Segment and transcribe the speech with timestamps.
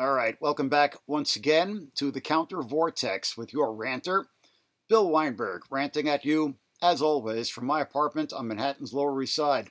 [0.00, 4.28] All right, welcome back once again to the Counter Vortex with your ranter,
[4.88, 9.68] Bill Weinberg, ranting at you, as always, from my apartment on Manhattan's Lower East Side,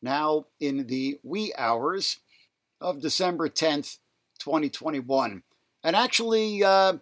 [0.00, 2.20] now in the wee hours
[2.80, 3.98] of December 10th,
[4.38, 5.42] 2021.
[5.82, 6.92] And actually, uh,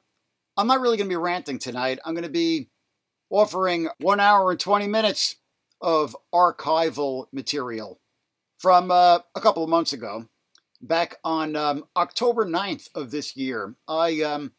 [0.56, 1.98] I'm not really going to be ranting tonight.
[2.06, 2.70] I'm going to be
[3.28, 5.36] offering one hour and 20 minutes
[5.82, 8.00] of archival material
[8.56, 10.24] from uh, a couple of months ago.
[10.82, 14.52] Back on um, October 9th of this year, I um,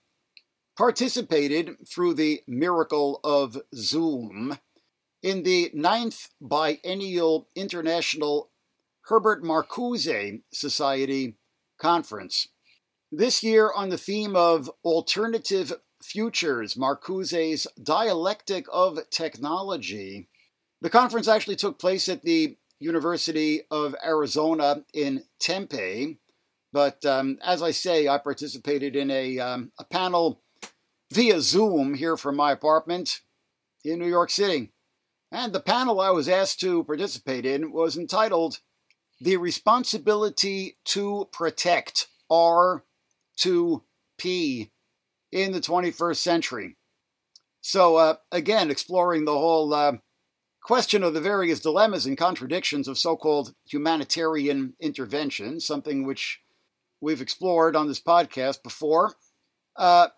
[0.78, 4.58] participated through the miracle of Zoom
[5.24, 8.52] in the ninth biennial International
[9.06, 11.38] Herbert Marcuse Society
[11.80, 12.48] Conference.
[13.12, 20.30] This year, on the theme of alternative futures, Marcuse's dialectic of technology,
[20.82, 26.20] the conference actually took place at the University of Arizona in Tempe.
[26.74, 30.42] But um, as I say, I participated in a, um, a panel
[31.12, 33.22] via Zoom here from my apartment
[33.84, 34.72] in New York City.
[35.32, 38.60] And the panel I was asked to participate in was entitled
[39.20, 42.82] The Responsibility to Protect R2P
[45.32, 46.78] in the 21st Century.
[47.62, 49.94] So, uh, again, exploring the whole uh,
[50.62, 56.40] question of the various dilemmas and contradictions of so called humanitarian intervention, something which
[57.02, 59.16] we've explored on this podcast before.
[59.76, 60.10] Uh,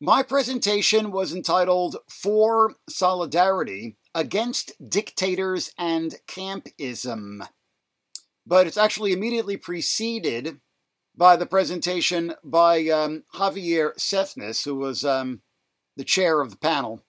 [0.00, 7.46] my presentation was entitled For Solidarity Against Dictators and Campism,
[8.46, 10.60] but it's actually immediately preceded
[11.16, 15.40] by the presentation by um, Javier Sethness, who was um,
[15.96, 17.02] the chair of the panel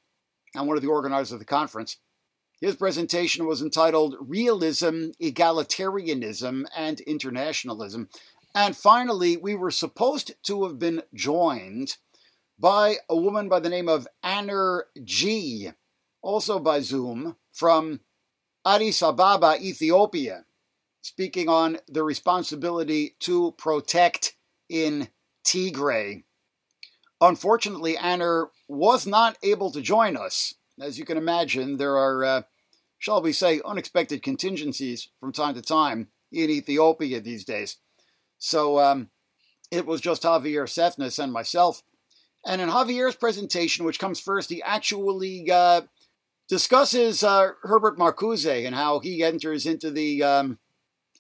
[0.55, 1.97] and one of the organizers of the conference.
[2.59, 8.09] His presentation was entitled Realism, Egalitarianism, and Internationalism.
[8.55, 11.97] And finally, we were supposed to have been joined
[12.57, 15.69] by a woman by the name of Anner G,
[16.23, 17.99] also by Zoom, from
[18.65, 20.45] Addis Ababa, Ethiopia,
[21.01, 24.35] speaking on the responsibility to protect
[24.67, 25.09] in
[25.45, 26.23] Tigray.
[27.21, 32.41] Unfortunately, Anner was not able to join us as you can imagine, there are, uh,
[32.99, 37.77] shall we say, unexpected contingencies from time to time in Ethiopia these days.
[38.37, 39.09] So um,
[39.71, 41.83] it was just Javier Sethness and myself.
[42.45, 45.81] And in Javier's presentation, which comes first, he actually uh,
[46.47, 50.59] discusses uh, Herbert Marcuse and how he enters into the um,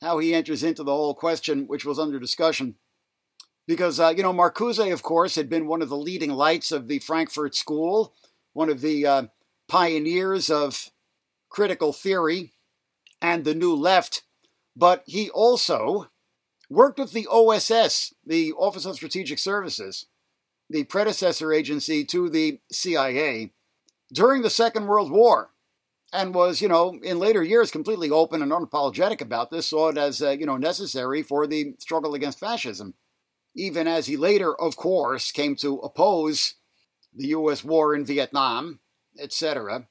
[0.01, 2.75] how he enters into the whole question, which was under discussion.
[3.65, 6.87] Because uh, you know, Marcuse, of course, had been one of the leading lights of
[6.87, 8.13] the Frankfurt School,
[8.53, 9.23] one of the uh,
[9.67, 10.89] pioneers of
[11.49, 12.53] critical theory
[13.21, 14.23] and the New Left,
[14.75, 16.09] but he also
[16.69, 20.05] worked with the OSS, the Office of Strategic Services,
[20.69, 23.53] the predecessor agency to the CIA,
[24.13, 25.51] during the Second World War,
[26.13, 29.97] and was, you know, in later years completely open and unapologetic about this, saw it
[29.97, 32.93] as, uh, you know, necessary for the struggle against fascism.
[33.55, 36.55] Even as he later, of course, came to oppose
[37.13, 37.63] the U.S.
[37.63, 38.79] war in Vietnam
[39.19, 39.87] etc.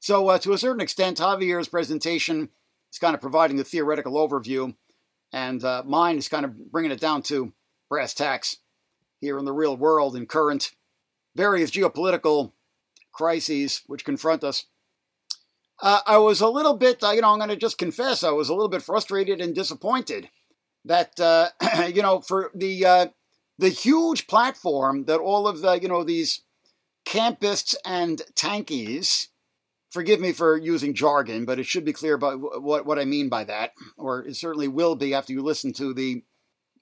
[0.00, 2.50] So, uh, to a certain extent, Javier's presentation
[2.92, 4.74] is kind of providing the theoretical overview,
[5.32, 7.52] and uh, mine is kind of bringing it down to
[7.88, 8.58] brass tacks
[9.20, 10.72] here in the real world and current
[11.34, 12.52] various geopolitical
[13.12, 14.66] crises which confront us.
[15.82, 18.30] Uh, I was a little bit, uh, you know, I'm going to just confess, I
[18.30, 20.30] was a little bit frustrated and disappointed
[20.84, 21.48] that, uh,
[21.94, 23.06] you know, for the uh,
[23.58, 26.42] the huge platform that all of the, you know, these
[27.06, 29.28] campists and tankies.
[29.88, 33.30] Forgive me for using jargon, but it should be clear about what, what I mean
[33.30, 36.24] by that, or it certainly will be after you listen to the,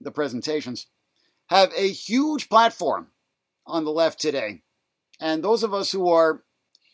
[0.00, 0.86] the presentations.
[1.48, 3.08] Have a huge platform
[3.66, 4.62] on the left today.
[5.20, 6.42] And those of us who are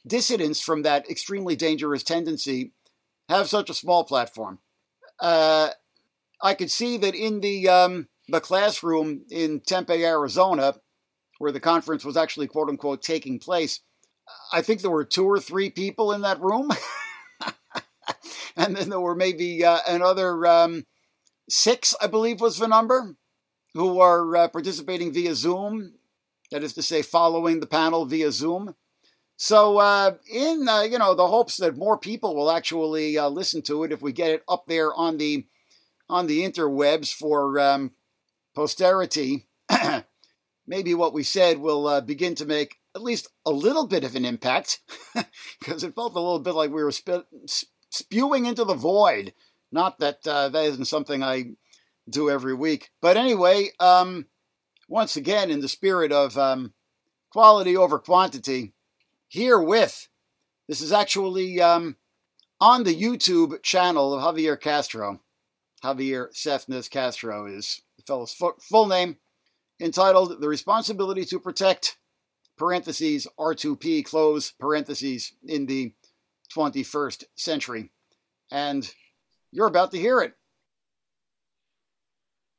[0.07, 2.73] dissidents from that extremely dangerous tendency
[3.29, 4.59] have such a small platform.
[5.21, 5.71] Uh,
[6.43, 10.75] I could see that in the um, the classroom in Tempe, Arizona,
[11.41, 13.81] where the conference was actually quote unquote taking place.
[14.53, 16.71] I think there were two or three people in that room.
[18.57, 20.85] and then there were maybe uh, another um,
[21.49, 23.17] six, I believe was the number,
[23.73, 25.95] who are uh, participating via Zoom.
[26.51, 28.75] That is to say, following the panel via Zoom.
[29.37, 33.63] So, uh, in uh, you know the hopes that more people will actually uh, listen
[33.63, 35.47] to it if we get it up there on the
[36.11, 37.93] on the interwebs for um,
[38.55, 39.47] posterity,
[40.71, 44.15] maybe what we said will uh, begin to make at least a little bit of
[44.15, 44.79] an impact
[45.59, 47.27] because it felt a little bit like we were sp-
[47.91, 49.35] spewing into the void.
[49.73, 51.57] Not that uh, that isn't something I
[52.09, 52.91] do every week.
[53.03, 54.27] But anyway, um,
[54.89, 56.73] once again, in the spirit of um,
[57.31, 58.73] quality over quantity,
[59.27, 60.09] here with
[60.69, 61.97] this is actually um,
[62.61, 65.21] on the YouTube channel of Javier Castro.
[65.83, 69.17] Javier Sethness Castro is the fellow's full name,
[69.81, 71.97] entitled The Responsibility to Protect,
[72.59, 75.93] parentheses, R2P, close parentheses, in the
[76.55, 77.91] 21st century.
[78.51, 78.89] And
[79.53, 80.35] you're about to hear it.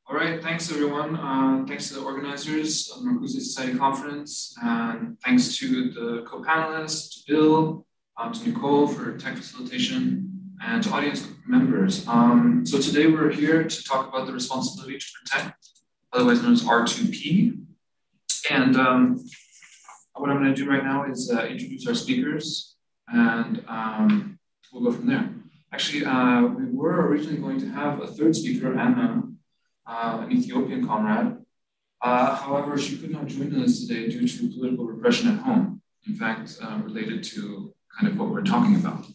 [0.08, 1.16] All right, thanks everyone.
[1.16, 7.32] Uh, thanks to the organizers of the Society Conference, and thanks to the co-panelists, to
[7.32, 7.86] Bill,
[8.18, 10.28] um, to Nicole for tech facilitation,
[10.62, 12.06] and to audience members.
[12.08, 15.68] Um, so today we're here to talk about the responsibility to protect,
[16.12, 17.58] otherwise known as R2P.
[18.50, 19.24] And um,
[20.14, 22.76] what I'm going to do right now is uh, introduce our speakers,
[23.08, 24.38] and um,
[24.72, 25.30] we'll go from there.
[25.72, 29.22] Actually, uh, we were originally going to have a third speaker, Anna,
[29.86, 31.38] uh, an Ethiopian comrade.
[32.02, 36.14] Uh, however, she could not join us today due to political repression at home, in
[36.14, 39.06] fact, uh, related to kind of what we're talking about.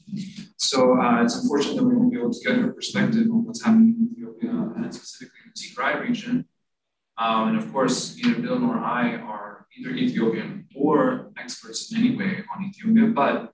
[0.58, 3.64] So uh, it's unfortunate that we won't be able to get her perspective on what's
[3.64, 6.46] happening in Ethiopia and specifically in the Tigray region.
[7.18, 12.16] Um, and of course, neither Bill nor I are either Ethiopian or experts in any
[12.16, 13.08] way on Ethiopia.
[13.08, 13.54] But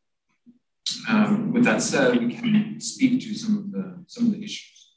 [1.09, 4.91] um, with that said, we can speak to some of the some of the issues.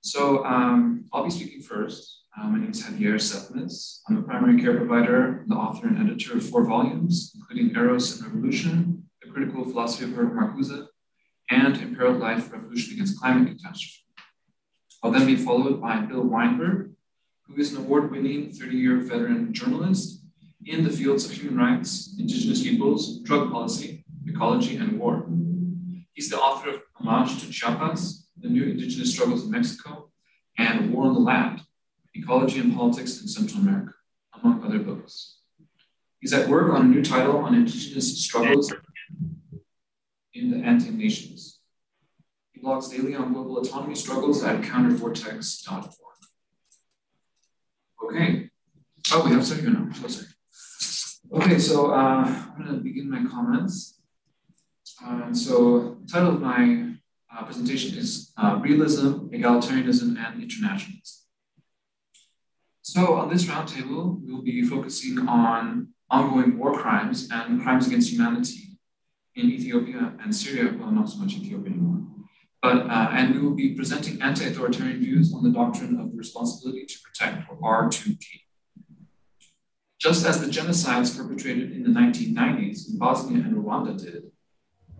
[0.00, 2.24] So um, I'll be speaking first.
[2.36, 4.00] Uh, my name is Javier Sethness.
[4.08, 8.26] I'm a primary care provider, the author and editor of four volumes, including Eros and
[8.26, 10.88] Revolution, The Critical Philosophy of Marcuse,
[11.50, 14.04] and Imperiled Life, Revolution Against Climate Catastrophe.
[15.02, 16.93] I'll then be followed by Bill Weinberg,
[17.46, 20.22] who is an award-winning 30-year veteran journalist
[20.66, 25.26] in the fields of human rights, indigenous peoples, drug policy, ecology, and war.
[26.14, 30.10] He's the author of Homage to Chiapas, the new indigenous struggles in Mexico,
[30.56, 31.62] and War on the Land,
[32.14, 33.92] Ecology and Politics in Central America,
[34.40, 35.38] among other books.
[36.20, 38.72] He's at work on a new title on indigenous struggles
[40.32, 41.60] in the Andean nations.
[42.52, 46.13] He blogs daily on global autonomy struggles at countervortex.org.
[48.04, 48.50] Okay.
[49.12, 49.92] Oh, we have Sergio now.
[49.92, 50.28] So sorry.
[51.32, 54.00] Okay, so uh, I'm going to begin my comments.
[55.04, 56.94] Uh, so, the title of my
[57.34, 61.24] uh, presentation is uh, realism, egalitarianism, and internationalism.
[62.82, 68.78] So on this roundtable, we'll be focusing on ongoing war crimes and crimes against humanity
[69.34, 72.02] in Ethiopia and Syria, well, not so much Ethiopia anymore.
[72.62, 76.94] But, uh, and we will be presenting anti-authoritarian views on the doctrine of responsibility to
[77.14, 77.56] protect, or
[77.88, 78.18] R2P.
[79.98, 84.24] Just as the genocides perpetrated in the 1990s in Bosnia and Rwanda did,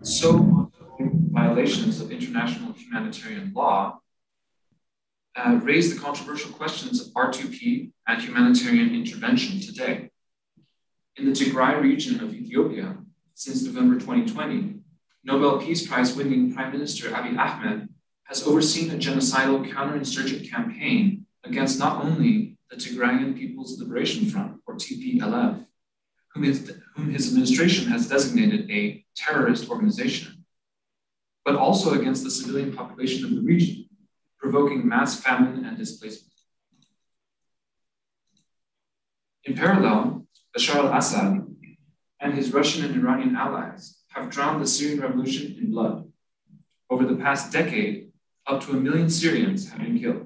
[0.01, 3.99] so violations of international humanitarian law
[5.35, 10.09] uh, raise the controversial questions of R2P and humanitarian intervention today.
[11.17, 12.97] In the Tigray region of Ethiopia,
[13.35, 14.75] since November 2020,
[15.23, 17.89] Nobel Peace Prize winning Prime Minister Abiy Ahmed
[18.23, 24.75] has overseen a genocidal counterinsurgent campaign against not only the Tigrayan People's Liberation Front, or
[24.75, 25.65] TPLF,
[26.33, 30.45] whom his, whom his administration has designated a terrorist organization,
[31.45, 33.85] but also against the civilian population of the region,
[34.39, 36.33] provoking mass famine and displacement.
[39.45, 40.25] In parallel,
[40.57, 41.45] Bashar al Assad
[42.19, 46.11] and his Russian and Iranian allies have drowned the Syrian revolution in blood.
[46.89, 48.11] Over the past decade,
[48.47, 50.24] up to a million Syrians have been killed.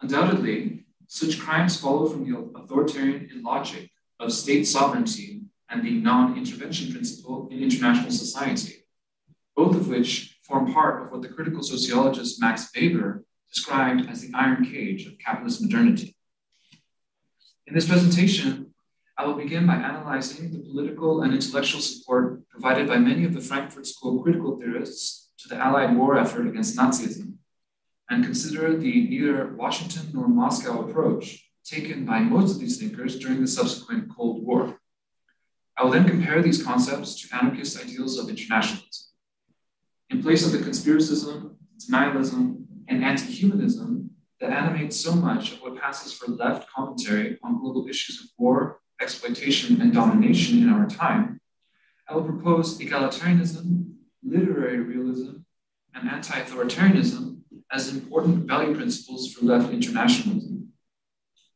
[0.00, 6.92] Undoubtedly, such crimes follow from the authoritarian logic of state sovereignty and the non intervention
[6.92, 8.84] principle in international society
[9.56, 14.32] both of which form part of what the critical sociologist Max Weber described as the
[14.34, 16.16] iron cage of capitalist modernity.
[17.66, 18.74] In this presentation,
[19.16, 23.40] I will begin by analyzing the political and intellectual support provided by many of the
[23.40, 27.34] Frankfurt School critical theorists to the Allied war effort against Nazism,
[28.10, 33.40] and consider the neither Washington nor Moscow approach taken by most of these thinkers during
[33.40, 34.78] the subsequent Cold War.
[35.76, 39.06] I will then compare these concepts to anarchist ideals of internationalism.
[40.10, 45.80] In place of the conspiracism, denialism, and anti humanism that animates so much of what
[45.80, 51.40] passes for left commentary on global issues of war, exploitation, and domination in our time,
[52.08, 55.38] I will propose egalitarianism, literary realism,
[55.94, 57.33] and anti authoritarianism
[57.72, 60.72] as important value principles for left internationalism.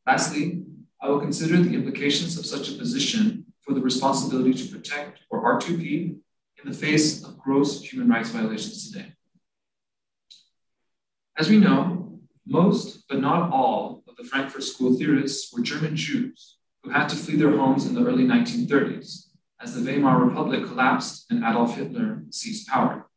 [0.07, 0.65] Lastly,
[1.01, 5.61] I will consider the implications of such a position for the responsibility to protect, or
[5.61, 6.17] R2P,
[6.65, 9.13] in the face of gross human rights violations today.
[11.37, 16.57] As we know, Most, but not all, of the Frankfurt School theorists were German Jews
[16.83, 19.27] who had to flee their homes in the early 1930s
[19.61, 23.09] as the Weimar Republic collapsed and Adolf Hitler seized power.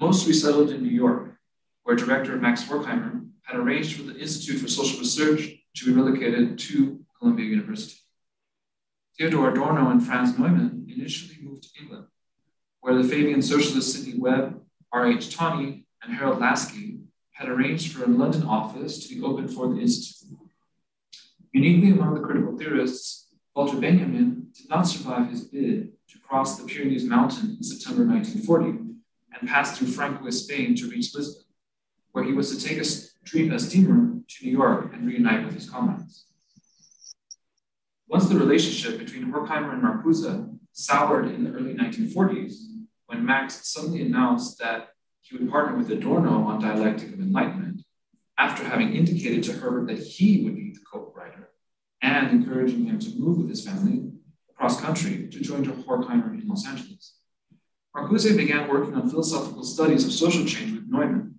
[0.00, 1.31] Most resettled in New York,
[1.84, 6.58] where director Max Horkheimer had arranged for the Institute for Social Research to be relocated
[6.58, 7.96] to Columbia University.
[9.18, 12.06] Theodor Adorno and Franz Neumann initially moved to England,
[12.80, 14.60] where the Fabian socialist Sidney Webb,
[14.92, 15.34] R.H.
[15.34, 17.00] Tawney, and Harold Laski
[17.32, 20.38] had arranged for a London office to be opened for the Institute.
[21.52, 26.66] Uniquely among the critical theorists, Walter Benjamin did not survive his bid to cross the
[26.66, 28.68] Pyrenees Mountain in September 1940
[29.38, 31.44] and pass through Francoist Spain to reach Lisbon,
[32.12, 35.68] where he was to take a, a steamer to New York and reunite with his
[35.68, 36.26] comrades.
[38.08, 42.54] Once the relationship between Horkheimer and Marcuse soured in the early 1940s,
[43.06, 44.90] when Max suddenly announced that
[45.22, 47.82] he would partner with Adorno on Dialectic of Enlightenment,
[48.38, 51.50] after having indicated to Herbert that he would be the co-writer
[52.02, 54.10] and encouraging him to move with his family
[54.50, 57.18] across country to join Horkheimer in Los Angeles.
[57.94, 61.31] Marcuse began working on philosophical studies of social change with Neumann,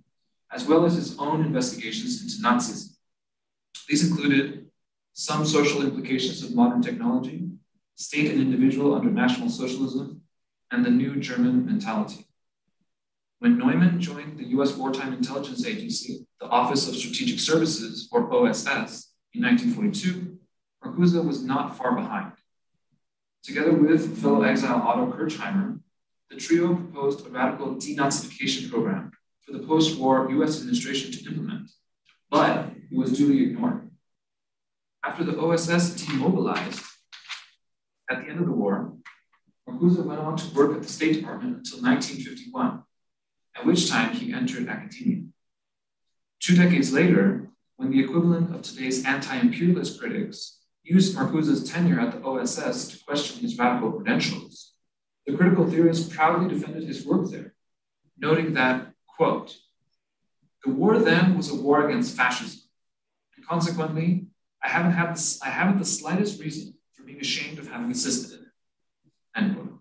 [0.53, 2.95] as well as his own investigations into Nazism.
[3.87, 4.67] These included
[5.13, 7.49] some social implications of modern technology,
[7.95, 10.21] state and individual under National Socialism,
[10.71, 12.25] and the new German mentality.
[13.39, 19.13] When Neumann joined the US Wartime Intelligence Agency, the Office of Strategic Services, or OSS,
[19.33, 20.37] in 1942,
[20.83, 22.33] Marcuse was not far behind.
[23.43, 25.79] Together with fellow exile Otto Kirchheimer,
[26.29, 29.11] the trio proposed a radical denazification program
[29.45, 31.69] for the post war US administration to implement,
[32.29, 33.89] but it was duly ignored.
[35.03, 36.81] After the OSS demobilized
[38.09, 38.93] at the end of the war,
[39.67, 42.83] Marcuse went on to work at the State Department until 1951,
[43.55, 45.23] at which time he entered academia.
[46.39, 52.11] Two decades later, when the equivalent of today's anti imperialist critics used Marcuse's tenure at
[52.11, 54.73] the OSS to question his radical credentials,
[55.25, 57.53] the critical theorist proudly defended his work there,
[58.17, 59.57] noting that, quote,
[60.63, 62.61] the war then was a war against fascism,
[63.35, 64.27] and consequently,
[64.63, 68.39] I haven't had the, I haven't the slightest reason for being ashamed of having assisted
[68.39, 68.51] in it.
[69.35, 69.79] End quote.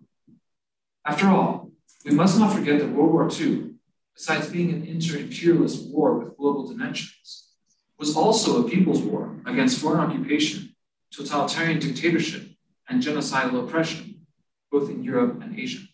[1.07, 1.71] After all,
[2.05, 3.75] we must not forget that World War II,
[4.15, 7.51] besides being an inter-imperialist war with global dimensions,
[7.99, 10.75] was also a people's war against foreign occupation,
[11.13, 12.49] totalitarian dictatorship,
[12.89, 14.27] and genocidal oppression,
[14.73, 15.87] both in Europe and Asia.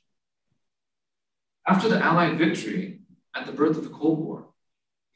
[1.66, 2.97] After the Allied victory
[3.34, 4.48] at the birth of the Cold War,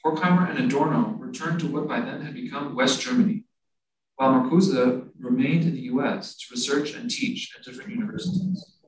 [0.05, 3.45] Horkheimer and Adorno returned to what by then had become West Germany,
[4.17, 8.79] while Marcuse remained in the US to research and teach at different universities.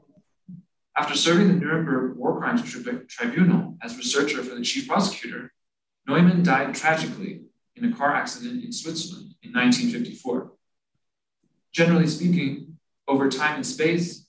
[0.96, 2.62] After serving the Nuremberg War Crimes
[3.08, 5.52] Tribunal as researcher for the chief prosecutor,
[6.06, 7.42] Neumann died tragically
[7.76, 10.52] in a car accident in Switzerland in 1954.
[11.72, 12.76] Generally speaking,
[13.08, 14.23] over time and space,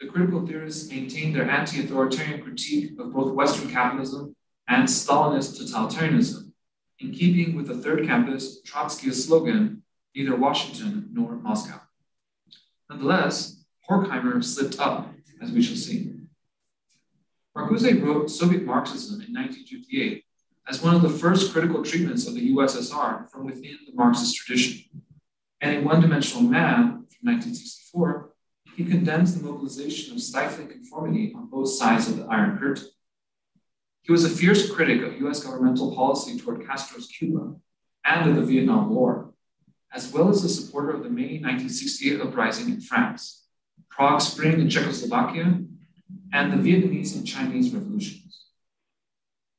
[0.00, 4.34] the critical theorists maintained their anti authoritarian critique of both Western capitalism
[4.68, 6.52] and Stalinist totalitarianism,
[7.00, 9.82] in keeping with the third campist Trotskyist slogan
[10.14, 11.80] neither Washington nor Moscow.
[12.90, 16.12] Nonetheless, Horkheimer slipped up, as we shall see.
[17.56, 20.24] Marcuse wrote Soviet Marxism in 1958
[20.68, 24.84] as one of the first critical treatments of the USSR from within the Marxist tradition.
[25.60, 28.30] And in One Dimensional Man from 1964,
[28.78, 32.86] he condemns the mobilization of stifling conformity on both sides of the Iron Curtain.
[34.02, 37.56] He was a fierce critic of US governmental policy toward Castro's Cuba
[38.04, 39.34] and of the Vietnam War,
[39.92, 43.48] as well as a supporter of the May 1968 uprising in France,
[43.90, 45.60] Prague Spring in Czechoslovakia,
[46.32, 48.46] and the Vietnamese and Chinese revolutions.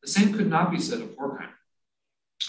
[0.01, 1.59] The same could not be said of Horkheimer,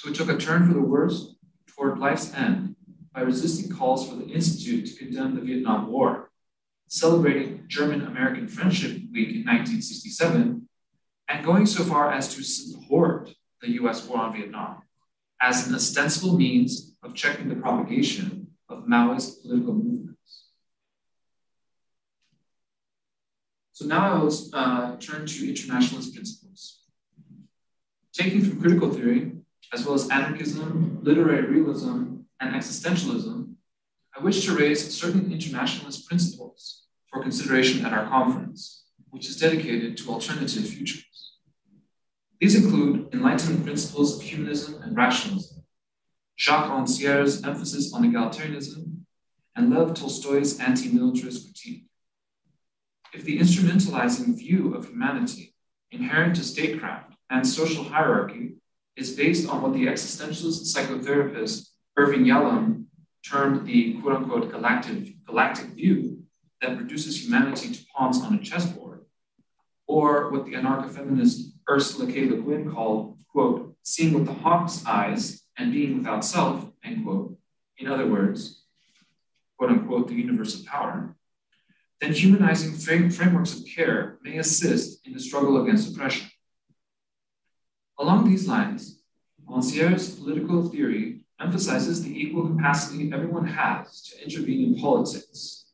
[0.05, 1.35] who took a turn for the worse
[1.67, 2.77] toward life's end
[3.13, 6.30] by resisting calls for the Institute to condemn the Vietnam War,
[6.91, 10.69] celebrating German American Friendship Week in 1967,
[11.29, 13.31] and going so far as to support
[13.63, 14.83] the US war on Vietnam
[15.41, 20.49] as an ostensible means of checking the propagation of Maoist political movements.
[23.73, 26.81] So now I will uh, turn to internationalist principles.
[28.13, 29.33] Taking from critical theory,
[29.73, 33.40] as well as anarchism, literary realism, and existentialism,
[34.17, 39.97] I wish to raise certain internationalist principles for consideration at our conference, which is dedicated
[39.99, 41.39] to alternative futures.
[42.41, 45.63] These include Enlightenment principles of humanism and rationalism,
[46.39, 49.01] Jacques Rancière's emphasis on egalitarianism,
[49.55, 51.85] and Lev Tolstoy's anti-militarist critique.
[53.13, 55.55] If the instrumentalizing view of humanity
[55.91, 58.55] inherent to statecraft and social hierarchy
[58.97, 62.85] is based on what the existentialist psychotherapist Irvin Yalom
[63.29, 66.23] termed the quote unquote galactic, galactic view
[66.61, 69.05] that reduces humanity to pawns on a chessboard,
[69.87, 72.29] or what the anarcho feminist Ursula K.
[72.29, 77.37] Le Guin called, quote, seeing with the hawk's eyes and being without self, end quote.
[77.79, 78.65] In other words,
[79.57, 81.17] quote unquote, the universe of power,
[82.01, 86.29] then humanizing frame, frameworks of care may assist in the struggle against oppression.
[87.99, 89.03] Along these lines,
[89.47, 95.73] Rancière's political theory emphasizes the equal capacity everyone has to intervene in politics,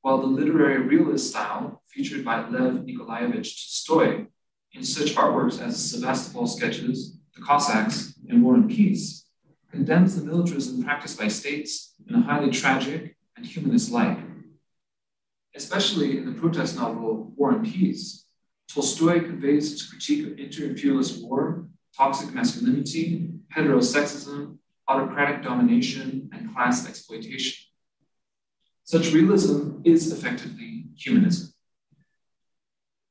[0.00, 4.26] while the literary realist style featured by Lev Nikolaevich Tolstoy
[4.72, 9.26] in such artworks as Sevastopol sketches, the Cossacks, and War and Peace
[9.70, 14.18] condemns the militarism practiced by states in a highly tragic and humanist light.
[15.54, 18.26] Especially in the protest novel War and Peace,
[18.68, 24.58] Tolstoy conveys his critique of inter-imperialist war, toxic masculinity, heterosexism,
[24.88, 27.64] autocratic domination, and class exploitation.
[28.84, 31.52] Such realism is effectively humanism.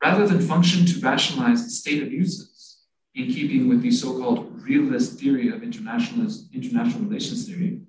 [0.03, 2.79] Rather than function to rationalize state abuses,
[3.15, 7.81] in keeping with the so-called realist theory of internationalist international relations theory,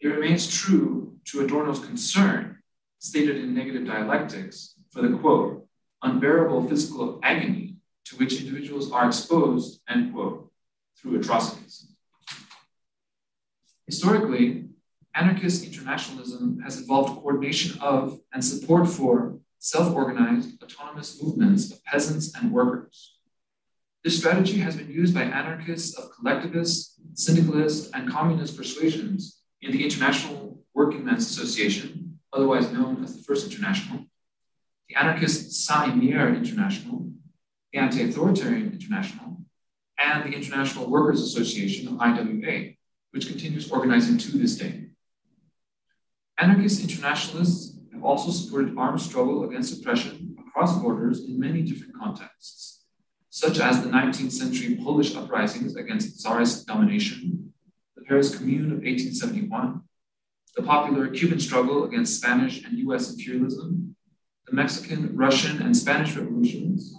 [0.00, 2.58] it remains true to Adorno's concern,
[2.98, 5.66] stated in negative dialectics, for the quote,
[6.02, 10.50] unbearable physical agony to which individuals are exposed, end quote,
[10.98, 11.93] through atrocities.
[13.86, 14.64] Historically,
[15.14, 22.34] anarchist internationalism has involved coordination of and support for self organized autonomous movements of peasants
[22.34, 23.18] and workers.
[24.02, 29.84] This strategy has been used by anarchists of collectivist, syndicalist, and communist persuasions in the
[29.84, 34.04] International Working Men's Association, otherwise known as the First International,
[34.88, 37.10] the anarchist Saint-Imier International,
[37.72, 39.38] the Anti-Authoritarian International,
[39.98, 42.74] and the International Workers Association, IWA,
[43.14, 44.86] which continues organizing to this day.
[46.36, 52.82] Anarchist internationalists have also supported armed struggle against oppression across borders in many different contexts,
[53.30, 57.52] such as the 19th century Polish uprisings against Tsarist domination,
[57.96, 59.80] the Paris Commune of 1871,
[60.56, 63.94] the popular Cuban struggle against Spanish and US imperialism,
[64.48, 66.98] the Mexican, Russian, and Spanish revolutions,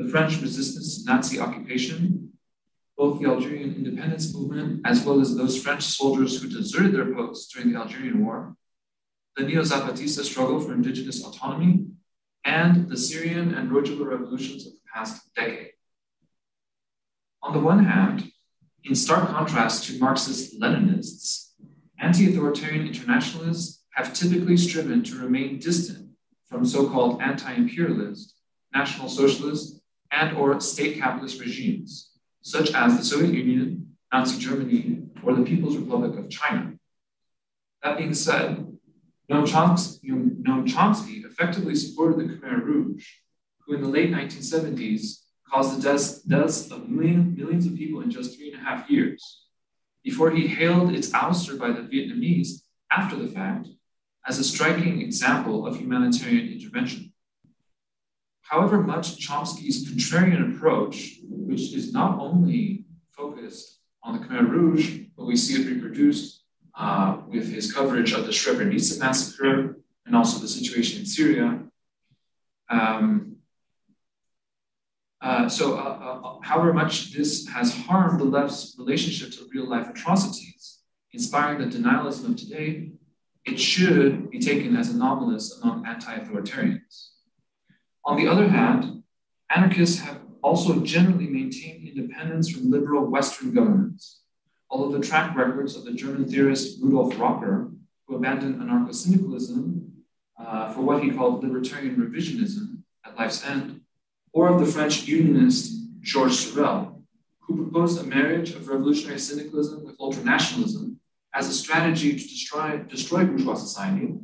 [0.00, 2.21] the French resistance to Nazi occupation,
[3.02, 7.52] both the Algerian independence movement as well as those French soldiers who deserted their posts
[7.52, 8.54] during the Algerian War,
[9.36, 11.86] the Neo Zapatista struggle for indigenous autonomy,
[12.44, 15.72] and the Syrian and Rojava revolutions of the past decade.
[17.42, 18.30] On the one hand,
[18.84, 21.54] in stark contrast to Marxist Leninists,
[21.98, 26.08] anti authoritarian internationalists have typically striven to remain distant
[26.46, 28.36] from so called anti imperialist,
[28.72, 29.80] national socialist,
[30.12, 32.11] and or state capitalist regimes
[32.42, 36.72] such as the Soviet Union, Nazi Germany, or the People's Republic of China.
[37.82, 38.66] That being said,
[39.30, 43.06] Noam Chomsky, Noam Chomsky effectively supported the Khmer Rouge,
[43.60, 48.10] who in the late 1970s caused the deaths, deaths of million, millions of people in
[48.10, 49.46] just three and a half years,
[50.02, 53.68] before he hailed its ouster by the Vietnamese after the fact
[54.26, 57.11] as a striking example of humanitarian intervention.
[58.42, 65.26] However much Chomsky's contrarian approach, which is not only focused on the Khmer Rouge, but
[65.26, 66.42] we see it reproduced
[66.74, 71.60] uh, with his coverage of the Srebrenica massacre and also the situation in Syria.
[72.68, 73.36] Um,
[75.20, 79.88] uh, so, uh, uh however much this has harmed the left's relationship to real life
[79.88, 80.80] atrocities,
[81.12, 82.90] inspiring the denialism of today,
[83.44, 87.11] it should be taken as anomalous among anti authoritarians.
[88.04, 89.02] On the other hand,
[89.50, 94.22] anarchists have also generally maintained independence from liberal Western governments,
[94.68, 97.70] although the track records of the German theorist Rudolf Rocker,
[98.06, 99.92] who abandoned anarcho syndicalism
[100.38, 103.80] uh, for what he called libertarian revisionism at life's end,
[104.32, 107.02] or of the French unionist Georges Sorel,
[107.40, 110.96] who proposed a marriage of revolutionary syndicalism with ultranationalism
[111.34, 114.14] as a strategy to destroy, destroy bourgeois society,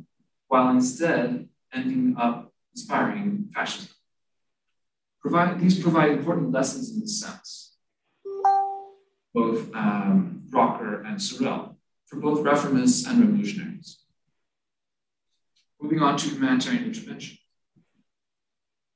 [0.47, 3.89] while instead ending up inspiring fascism.
[5.21, 7.75] Provide, these provide important lessons in this sense,
[9.33, 13.99] both um, Rocker and Sorel, for both reformists and revolutionaries.
[15.81, 17.37] Moving on to humanitarian intervention.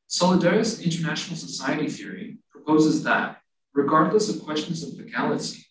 [0.10, 3.40] Solidarist international society theory proposes that,
[3.74, 5.66] regardless of questions of legality,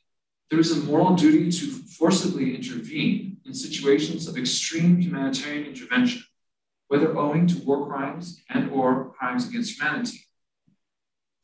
[0.51, 1.67] there is a moral duty to
[1.99, 6.23] forcibly intervene in situations of extreme humanitarian intervention
[6.93, 10.19] whether owing to war crimes and or crimes against humanity.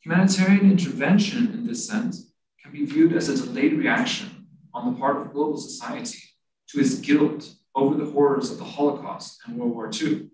[0.03, 2.31] Humanitarian intervention in this sense
[2.61, 6.19] can be viewed as a delayed reaction on the part of global society
[6.67, 10.29] to its guilt over the horrors of the Holocaust and World War II.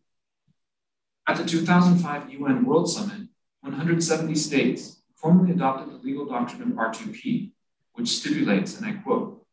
[1.29, 3.29] At the 2005 UN World Summit,
[3.61, 7.53] 170 states formally adopted the legal doctrine of R2P,
[7.93, 9.45] which stipulates, and I quote,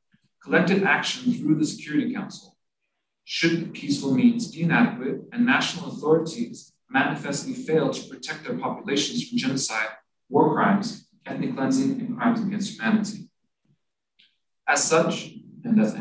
[0.43, 2.52] collective action through the Security Council
[3.25, 9.39] should peaceful means be inadequate and national authorities manifestly fail to protect their populations from
[9.39, 9.89] genocide,
[10.29, 13.29] war crimes, ethnic cleansing, and crimes against humanity.
[14.69, 15.33] As such,
[15.65, 15.95] and that's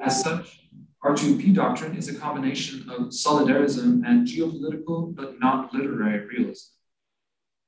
[0.00, 0.60] as such,
[1.04, 6.72] R2P doctrine is a combination of solidarism and geopolitical but not literary realism.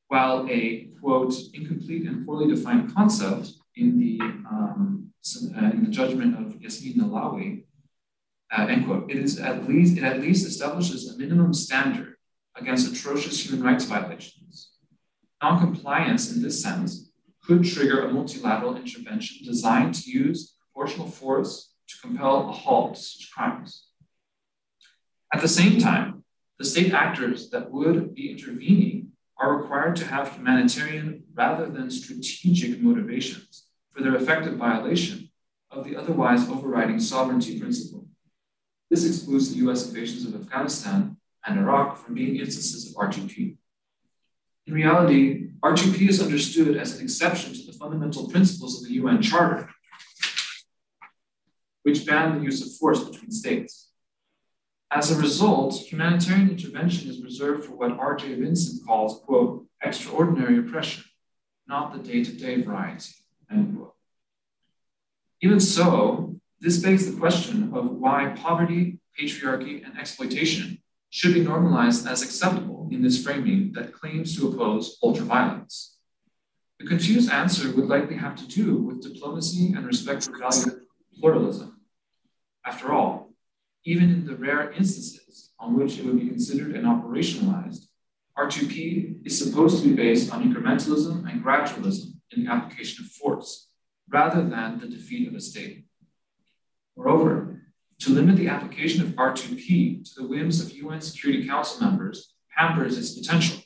[0.08, 5.12] While a quote incomplete and poorly defined concept in the um,
[5.56, 7.64] uh, in the judgment of Yasmine Nahlawi,
[8.56, 12.16] uh, end quote, it is at least it at least establishes a minimum standard
[12.56, 14.72] against atrocious human rights violations.
[15.42, 17.10] Noncompliance in this sense
[17.44, 23.00] could trigger a multilateral intervention designed to use proportional force to compel a halt to
[23.00, 23.86] such crimes.
[25.32, 26.24] At the same time,
[26.58, 32.80] the state actors that would be intervening are required to have humanitarian rather than strategic
[32.80, 35.30] motivations for their effective violation
[35.70, 37.99] of the otherwise overriding sovereignty principle.
[38.90, 43.56] This excludes the US invasions of Afghanistan and Iraq from being instances of R2P.
[44.66, 49.22] In reality, R2P is understood as an exception to the fundamental principles of the UN
[49.22, 49.68] Charter
[51.82, 53.88] which ban the use of force between states.
[54.90, 58.34] As a result, humanitarian intervention is reserved for what R.J.
[58.34, 61.04] Vincent calls, quote, extraordinary oppression,
[61.66, 63.12] not the day-to-day variety,
[63.50, 63.94] end quote.
[65.40, 66.29] Even so,
[66.60, 72.88] this begs the question of why poverty, patriarchy, and exploitation should be normalized as acceptable
[72.90, 75.94] in this framing that claims to oppose ultraviolence.
[76.78, 80.80] The confused answer would likely have to do with diplomacy and respect for value
[81.18, 81.80] pluralism.
[82.64, 83.32] After all,
[83.84, 87.86] even in the rare instances on which it would be considered and operationalized,
[88.38, 93.68] R2P is supposed to be based on incrementalism and gradualism in the application of force,
[94.08, 95.84] rather than the defeat of a state.
[97.02, 97.62] Moreover,
[98.00, 102.98] to limit the application of R2P to the whims of UN Security Council members hampers
[102.98, 103.56] its potential,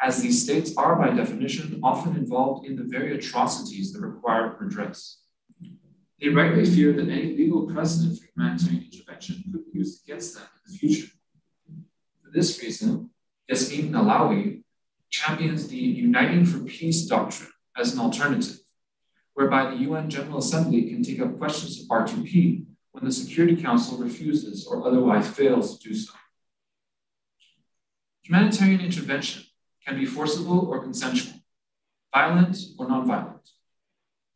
[0.00, 5.18] as these states are by definition often involved in the very atrocities that require redress.
[6.18, 10.44] They rightly fear that any legal precedent for humanitarian intervention could be used against them
[10.44, 11.12] in the future.
[12.24, 13.10] For this reason,
[13.50, 14.62] Yasmine Nahlawi
[15.10, 18.61] champions the Uniting for Peace doctrine as an alternative,
[19.34, 23.98] whereby the UN General Assembly can take up questions of R2P when the Security Council
[23.98, 26.12] refuses or otherwise fails to do so.
[28.22, 29.44] Humanitarian intervention
[29.86, 31.34] can be forcible or consensual,
[32.14, 33.40] violent or nonviolent.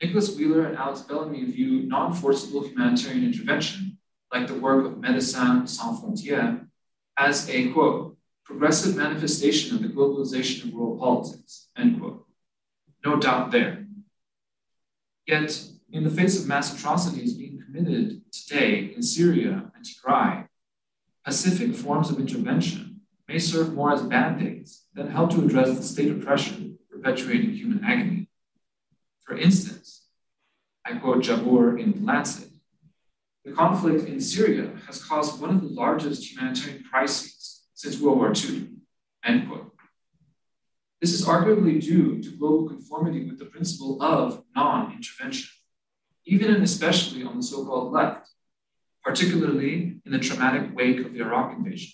[0.03, 3.99] Nicholas Wheeler and Alex Bellamy view non forcible humanitarian intervention,
[4.33, 6.67] like the work of Médecins Sans Frontières,
[7.17, 12.27] as a quote, progressive manifestation of the globalization of world politics, end quote.
[13.05, 13.86] No doubt there.
[15.27, 15.61] Yet,
[15.91, 20.47] in the face of mass atrocities being committed today in Syria and Tigray,
[21.25, 25.83] pacific forms of intervention may serve more as band aids than help to address the
[25.83, 28.29] state oppression perpetuating human agony.
[29.25, 30.07] For instance,
[30.85, 32.51] I quote Jabbour in The Lancet,
[33.45, 38.33] the conflict in Syria has caused one of the largest humanitarian crises since World War
[38.33, 38.69] II,
[39.25, 39.76] end quote.
[41.07, 45.49] This is arguably due to global conformity with the principle of non-intervention,
[46.25, 48.29] even and especially on the so-called left,
[49.05, 51.93] particularly in the traumatic wake of the Iraq invasion.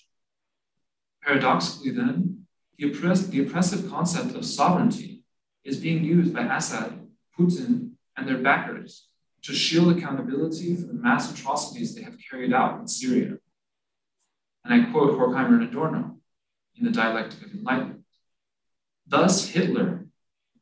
[1.22, 2.46] Paradoxically then,
[2.78, 5.24] the, oppress- the oppressive concept of sovereignty
[5.62, 7.06] is being used by Assad
[7.38, 9.08] Putin, and their backers
[9.42, 13.34] to shield accountability for the mass atrocities they have carried out in Syria.
[14.64, 16.16] And I quote Horkheimer and Adorno
[16.76, 18.01] in The Dialectic of Enlightenment.
[19.06, 20.06] Thus, Hitler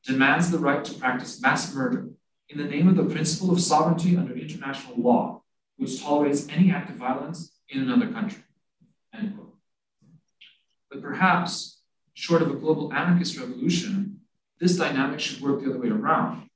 [0.04, 2.08] demands the right to practice mass murder
[2.48, 5.42] in the name of the principle of sovereignty under international law,
[5.76, 8.42] which tolerates any act of violence in another country.
[9.14, 9.54] End quote.
[10.90, 11.82] But perhaps,
[12.14, 14.20] short of a global anarchist revolution,
[14.58, 16.50] this dynamic should work the other way around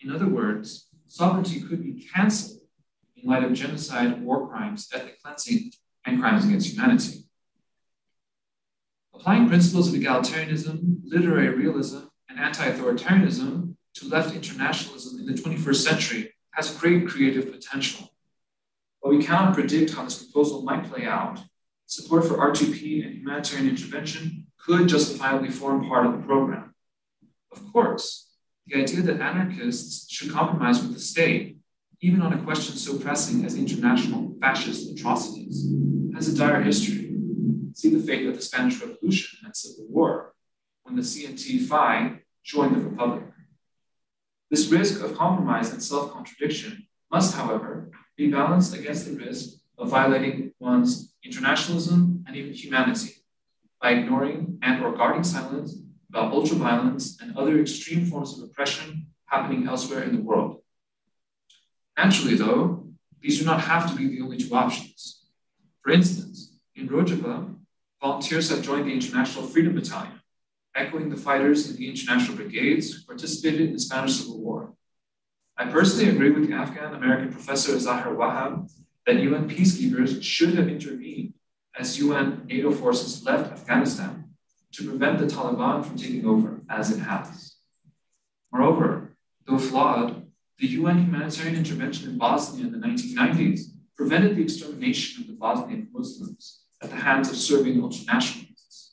[0.00, 2.60] in other words, sovereignty could be canceled
[3.16, 5.72] in light of genocide, war crimes, ethnic cleansing,
[6.04, 7.25] and crimes against humanity.
[9.18, 15.76] Applying principles of egalitarianism, literary realism, and anti authoritarianism to left internationalism in the 21st
[15.76, 18.10] century has great creative potential.
[19.00, 21.40] While we cannot predict how this proposal might play out,
[21.86, 26.74] support for R2P and humanitarian intervention could justifiably form part of the program.
[27.52, 28.30] Of course,
[28.66, 31.56] the idea that anarchists should compromise with the state,
[32.02, 35.72] even on a question so pressing as international fascist atrocities,
[36.14, 37.05] has a dire history.
[37.76, 40.32] See the fate of the Spanish Revolution and Civil War,
[40.84, 43.24] when the CNT-FAI joined the Republic.
[44.50, 50.54] This risk of compromise and self-contradiction must, however, be balanced against the risk of violating
[50.58, 53.12] one's internationalism and even humanity
[53.82, 55.76] by ignoring and or guarding silence
[56.08, 60.62] about ultraviolence and other extreme forms of oppression happening elsewhere in the world.
[61.98, 62.88] Naturally, though,
[63.20, 65.26] these do not have to be the only two options.
[65.82, 67.55] For instance, in Rojava,
[68.00, 70.20] volunteers have joined the International Freedom Battalion,
[70.74, 74.74] echoing the fighters in the international brigades who participated in the Spanish Civil War.
[75.56, 78.70] I personally agree with the Afghan American professor Zahir Wahab
[79.06, 81.32] that UN peacekeepers should have intervened
[81.78, 84.24] as UN NATO forces left Afghanistan
[84.72, 87.56] to prevent the Taliban from taking over as it has.
[88.52, 90.26] Moreover, though flawed,
[90.58, 93.60] the UN humanitarian intervention in Bosnia in the 1990s
[93.96, 98.90] prevented the extermination of the Bosnian Muslims at the hands of Serbian ultranationalists.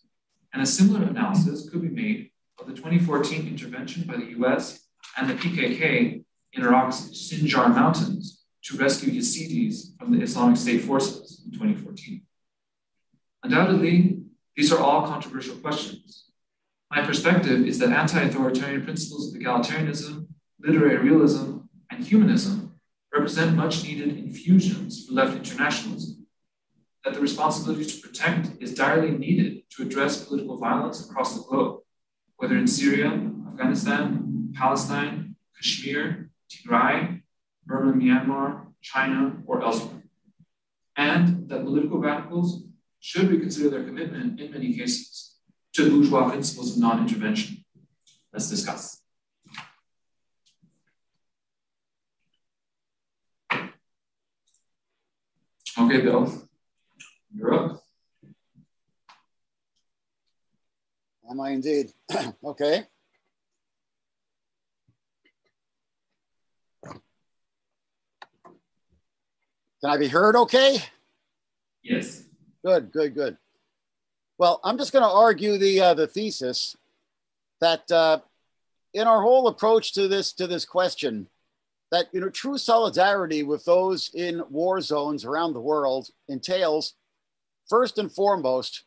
[0.54, 5.30] And a similar analysis could be made of the 2014 intervention by the US and
[5.30, 11.52] the PKK in Iraq's Sinjar Mountains to rescue Yazidis from the Islamic State forces in
[11.52, 12.22] 2014.
[13.44, 14.20] Undoubtedly,
[14.56, 16.26] these are all controversial questions.
[16.92, 20.28] My perspective is that anti authoritarian principles of egalitarianism,
[20.60, 21.58] literary realism,
[21.90, 22.76] and humanism
[23.14, 26.23] represent much needed infusions for left internationalism.
[27.04, 31.82] That the responsibility to protect is direly needed to address political violence across the globe,
[32.38, 33.10] whether in Syria,
[33.52, 37.22] Afghanistan, Palestine, Kashmir, Tigray,
[37.66, 40.04] Burma, Myanmar, China, or elsewhere.
[40.96, 42.64] And that political radicals
[43.00, 45.36] should reconsider their commitment in many cases
[45.74, 47.66] to bourgeois principles of non-intervention.
[48.32, 49.02] Let's discuss.
[55.76, 56.50] Okay, Bill,
[57.36, 57.84] you're up.
[61.30, 61.92] Am I indeed?
[62.44, 62.84] okay.
[69.82, 70.78] Can I be heard okay?
[71.84, 72.24] Yes.
[72.64, 73.38] Good, good, good.
[74.38, 76.76] Well, I'm just going to argue the uh, the thesis
[77.60, 78.20] that uh,
[78.94, 81.28] in our whole approach to this to this question,
[81.92, 86.94] that you know true solidarity with those in war zones around the world entails
[87.74, 88.84] first and foremost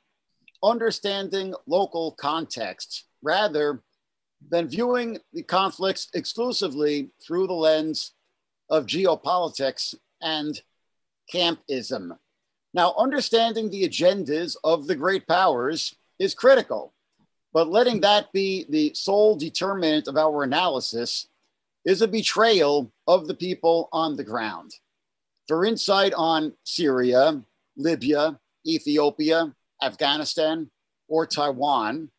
[0.62, 3.82] understanding local contexts rather
[4.48, 8.12] than viewing the conflicts exclusively through the lens
[8.70, 10.62] of geopolitics and
[11.34, 12.16] campism.
[12.74, 16.94] Now, understanding the agendas of the great powers is critical,
[17.52, 21.26] but letting that be the sole determinant of our analysis
[21.84, 24.76] is a betrayal of the people on the ground.
[25.48, 27.42] For insight on Syria,
[27.76, 30.70] Libya, Ethiopia, Afghanistan,
[31.08, 32.10] or Taiwan,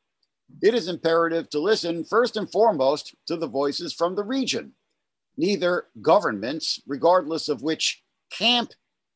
[0.62, 4.73] it is imperative to listen first and foremost to the voices from the region.
[5.36, 8.71] Neither governments, regardless of which camp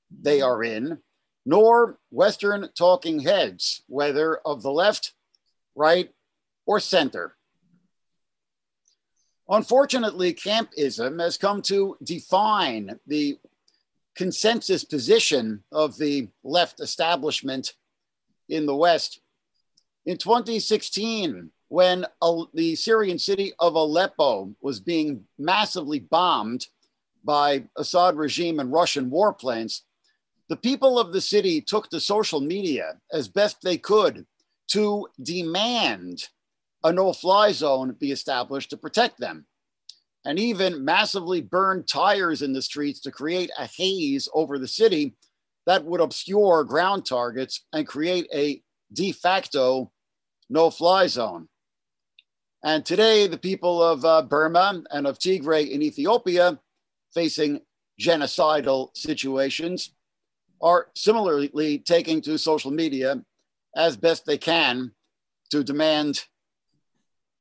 [0.10, 1.00] they are in,
[1.46, 5.13] nor Western talking heads, whether of the left,
[5.76, 6.12] right,
[6.65, 7.36] or center.
[9.50, 13.38] Unfortunately, campism has come to define the
[14.15, 17.74] consensus position of the left establishment
[18.50, 19.21] in the West.
[20.06, 22.06] In 2016, when
[22.54, 26.67] the Syrian city of Aleppo was being massively bombed
[27.24, 29.82] by Assad regime and Russian warplanes,
[30.50, 34.26] the people of the city took to social media as best they could
[34.71, 36.28] to demand
[36.84, 39.45] a no fly zone be established to protect them,
[40.26, 45.16] and even massively burned tires in the streets to create a haze over the city
[45.66, 48.62] that would obscure ground targets and create a
[48.94, 49.92] de facto
[50.50, 51.48] no fly zone.
[52.64, 56.60] And today, the people of uh, Burma and of Tigray in Ethiopia
[57.14, 57.62] facing
[58.00, 59.94] genocidal situations
[60.62, 63.24] are similarly taking to social media
[63.76, 64.92] as best they can
[65.50, 66.26] to demand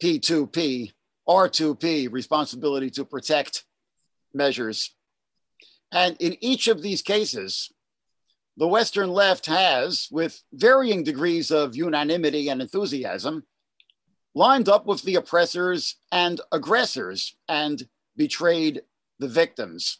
[0.02, 0.92] P2P,
[1.30, 3.64] R2P, responsibility to protect
[4.34, 4.94] measures.
[5.92, 7.72] And in each of these cases,
[8.56, 13.44] the Western left has, with varying degrees of unanimity and enthusiasm,
[14.34, 17.82] lined up with the oppressors and aggressors and
[18.16, 18.82] betrayed
[19.20, 19.98] the victims.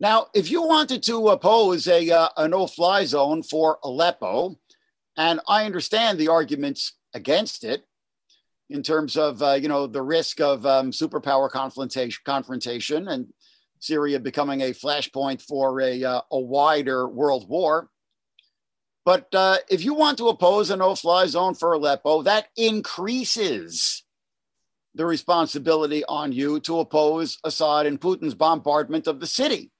[0.00, 4.58] Now, if you wanted to oppose a, uh, a no fly zone for Aleppo,
[5.16, 7.84] and I understand the arguments against it,
[8.70, 13.32] in terms of uh, you know the risk of um, superpower confrontation, confrontation and
[13.80, 17.88] Syria becoming a flashpoint for a, uh, a wider world war.
[19.04, 24.04] But uh, if you want to oppose a no-fly zone for Aleppo, that increases
[24.94, 29.70] the responsibility on you to oppose Assad and Putin's bombardment of the city.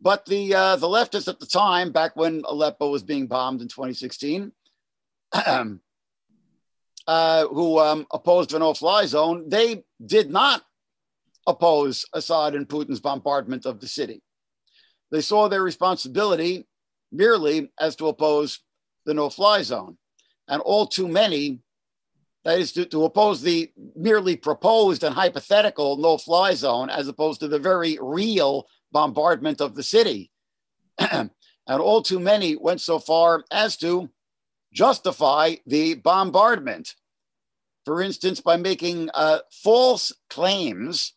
[0.00, 3.68] But the uh, the leftists at the time, back when Aleppo was being bombed in
[3.68, 4.52] 2016,
[7.06, 10.62] uh, who um, opposed a no-fly zone, they did not
[11.46, 14.22] oppose Assad and Putin's bombardment of the city.
[15.10, 16.66] They saw their responsibility
[17.10, 18.60] merely as to oppose
[19.04, 19.98] the no-fly zone,
[20.48, 21.60] and all too many,
[22.44, 27.48] that is to, to oppose the merely proposed and hypothetical no-fly zone, as opposed to
[27.48, 30.30] the very real bombardment of the city.
[30.98, 31.30] and
[31.68, 34.08] all too many went so far as to
[34.72, 36.94] justify the bombardment.
[37.84, 41.14] For instance, by making uh, false claims,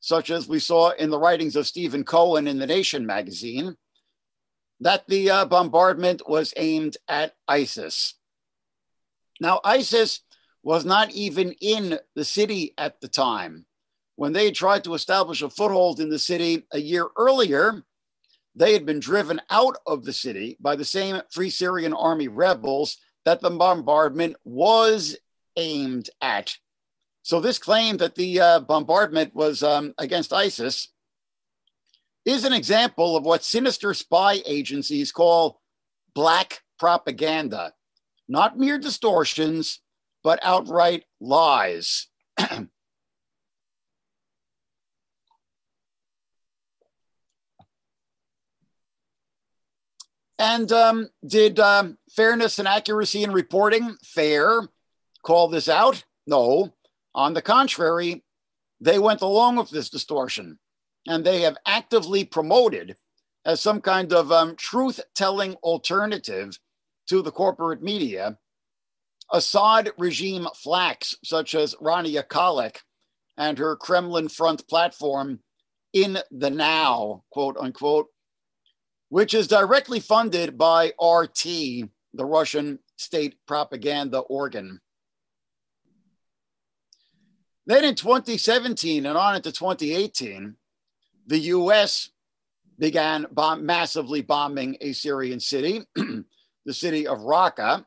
[0.00, 3.76] such as we saw in the writings of Stephen Cohen in The Nation magazine,
[4.80, 8.14] that the uh, bombardment was aimed at ISIS.
[9.40, 10.20] Now, ISIS
[10.62, 13.66] was not even in the city at the time.
[14.16, 17.84] When they tried to establish a foothold in the city a year earlier,
[18.58, 22.98] they had been driven out of the city by the same Free Syrian Army rebels
[23.24, 25.16] that the bombardment was
[25.56, 26.56] aimed at.
[27.22, 30.88] So, this claim that the uh, bombardment was um, against ISIS
[32.24, 35.60] is an example of what sinister spy agencies call
[36.14, 37.72] black propaganda,
[38.28, 39.80] not mere distortions,
[40.24, 42.08] but outright lies.
[50.38, 54.68] And um, did um, fairness and accuracy in reporting, fair,
[55.24, 56.04] call this out?
[56.26, 56.74] No.
[57.14, 58.24] On the contrary,
[58.80, 60.58] they went along with this distortion
[61.06, 62.96] and they have actively promoted
[63.44, 66.58] as some kind of um, truth telling alternative
[67.08, 68.38] to the corporate media
[69.30, 72.78] Assad regime flacks, such as Rania Khalek
[73.36, 75.40] and her Kremlin front platform
[75.92, 78.06] in the now, quote unquote,
[79.08, 81.44] which is directly funded by RT,
[82.14, 84.80] the Russian state propaganda organ.
[87.66, 90.56] Then in 2017 and on into 2018,
[91.26, 92.10] the US
[92.78, 97.84] began bomb- massively bombing a Syrian city, the city of Raqqa,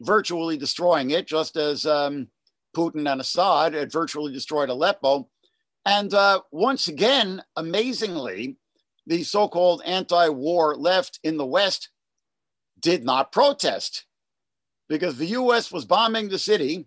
[0.00, 2.28] virtually destroying it, just as um,
[2.76, 5.28] Putin and Assad had virtually destroyed Aleppo.
[5.86, 8.58] And uh, once again, amazingly,
[9.06, 11.90] the so called anti war left in the West
[12.80, 14.04] did not protest
[14.88, 16.86] because the US was bombing the city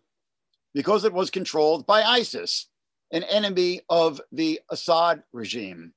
[0.73, 2.67] because it was controlled by ISIS,
[3.11, 5.93] an enemy of the Assad regime.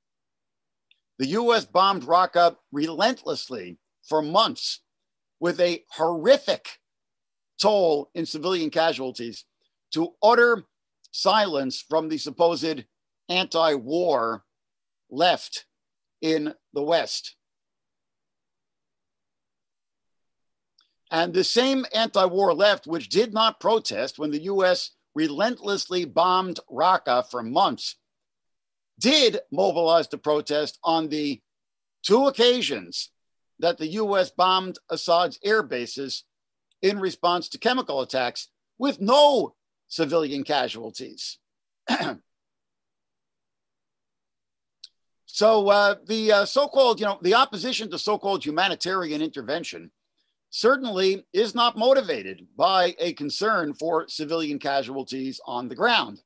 [1.19, 4.81] The US bombed Raqqa relentlessly for months
[5.41, 6.69] with a horrific
[7.61, 9.45] toll in civilian casualties
[9.93, 10.65] to utter
[11.11, 12.85] silence from the supposed
[13.29, 14.45] anti war
[15.11, 15.67] left
[16.21, 17.37] in the West.
[21.11, 26.61] And the same anti war left, which did not protest when the US relentlessly bombed
[26.71, 27.97] Raqqa for months,
[28.99, 31.41] did mobilize to protest on the
[32.03, 33.11] two occasions
[33.59, 36.25] that the US bombed Assad's air bases
[36.83, 39.55] in response to chemical attacks with no
[39.89, 41.39] civilian casualties.
[45.39, 49.93] So uh, the uh, so-called, you know, the opposition to so-called humanitarian intervention
[50.51, 56.23] certainly is not motivated by a concern for civilian casualties on the ground.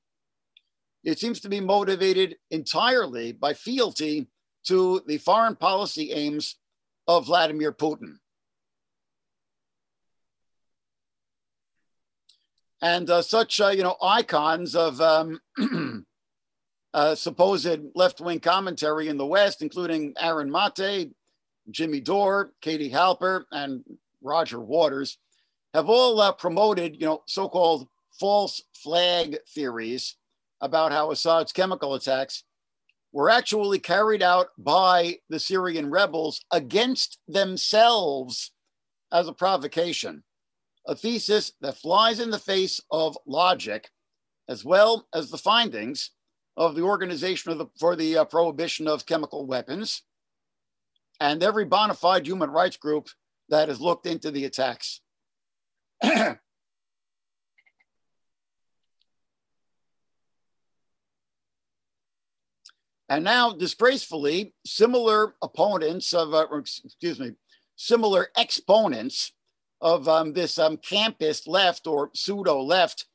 [1.05, 4.29] It seems to be motivated entirely by fealty
[4.69, 6.57] to the foreign policy aims
[7.07, 8.15] of Vladimir Putin.
[12.81, 15.39] And uh, such, uh, you know, icons of um,
[16.95, 21.13] uh, supposed left wing commentary in the West, including Aaron Mate,
[21.71, 23.83] Jimmy Dore, Katie Halper, and
[24.21, 25.19] Roger Waters,
[25.75, 27.89] have all uh, promoted, you know, so-called
[28.19, 30.17] false flag theories
[30.61, 32.45] about how Assad's chemical attacks
[33.13, 38.53] were actually carried out by the Syrian rebels against themselves
[39.13, 40.23] as a provocation,
[40.87, 43.91] a thesis that flies in the face of logic
[44.49, 46.11] as well as the findings
[46.57, 50.03] of the Organization of the, for the uh, Prohibition of Chemical Weapons
[51.21, 53.09] and every bona fide human rights group
[53.49, 55.01] that has looked into the attacks.
[56.03, 56.39] and
[63.11, 67.33] now, disgracefully, similar opponents of, uh, excuse me,
[67.77, 69.33] similar exponents
[69.81, 73.07] of um, this um, campist left or pseudo left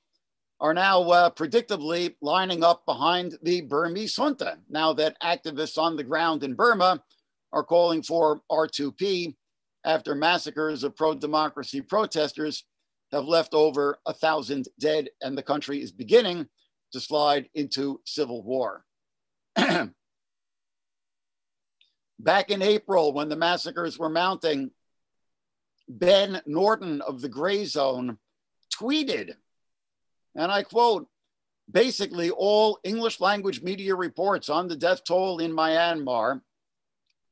[0.59, 6.03] are now uh, predictably lining up behind the Burmese junta now that activists on the
[6.03, 7.03] ground in Burma
[7.53, 9.35] are calling for R2P
[9.85, 12.65] after massacres of pro democracy protesters
[13.11, 16.47] have left over a thousand dead and the country is beginning
[16.91, 18.83] to slide into civil war.
[22.19, 24.71] Back in April, when the massacres were mounting,
[25.87, 28.17] Ben Norton of the Gray Zone
[28.73, 29.35] tweeted,
[30.37, 31.07] and I quote,
[31.69, 36.41] basically all English language media reports on the death toll in Myanmar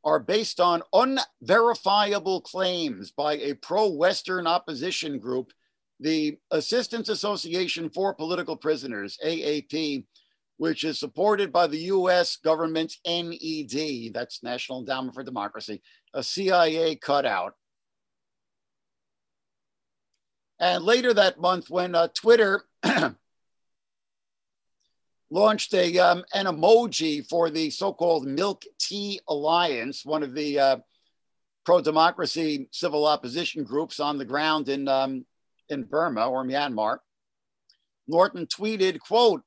[0.03, 5.51] are based on unverifiable claims by a pro Western opposition group,
[5.99, 10.05] the Assistance Association for Political Prisoners, AAP,
[10.57, 15.81] which is supported by the US government's NED, that's National Endowment for Democracy,
[16.13, 17.53] a CIA cutout.
[20.59, 22.63] And later that month, when uh, Twitter
[25.29, 30.77] launched a um, an emoji for the so-called Milk Tea Alliance, one of the uh,
[31.65, 35.25] pro-democracy civil opposition groups on the ground in um,
[35.69, 36.99] in Burma or Myanmar.
[38.07, 39.41] Norton tweeted, "quote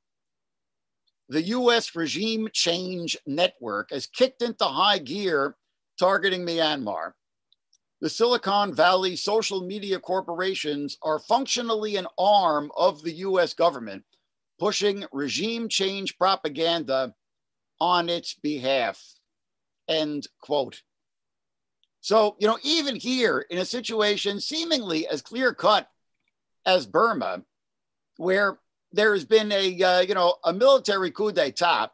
[1.27, 1.95] The U.S.
[1.95, 5.55] regime change network has kicked into high gear,
[5.97, 7.13] targeting Myanmar."
[8.01, 14.03] The Silicon Valley social media corporations are functionally an arm of the US government
[14.57, 17.13] pushing regime change propaganda
[17.79, 19.01] on its behalf.
[19.87, 20.81] End quote.
[22.01, 25.89] So, you know, even here in a situation seemingly as clear cut
[26.65, 27.43] as Burma,
[28.17, 28.59] where
[28.91, 31.91] there has been a, uh, you know, a military coup d'etat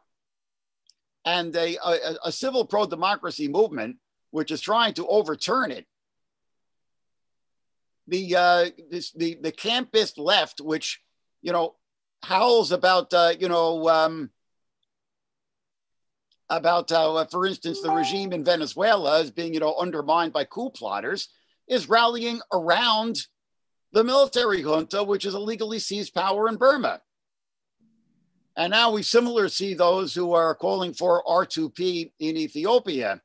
[1.24, 3.96] and a, a, a civil pro democracy movement,
[4.30, 5.86] which is trying to overturn it.
[8.08, 11.00] The, uh, this, the, the campist left, which,
[11.42, 11.76] you know,
[12.26, 14.30] howls about uh, you know um,
[16.50, 20.70] about uh, for instance the regime in Venezuela is being you know undermined by coup
[20.70, 21.28] plotters
[21.68, 23.18] is rallying around
[23.92, 27.00] the military junta which has illegally seized power in Burma.
[28.58, 33.20] And now we similarly see those who are calling for R2P in Ethiopia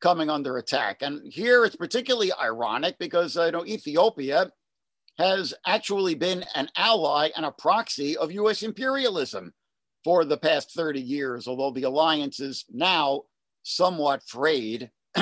[0.00, 1.02] coming under attack.
[1.02, 4.50] And here it's particularly ironic because uh, you know Ethiopia
[5.18, 9.52] has actually been an ally and a proxy of US imperialism
[10.02, 13.22] for the past 30 years, although the alliance is now
[13.62, 14.90] somewhat frayed.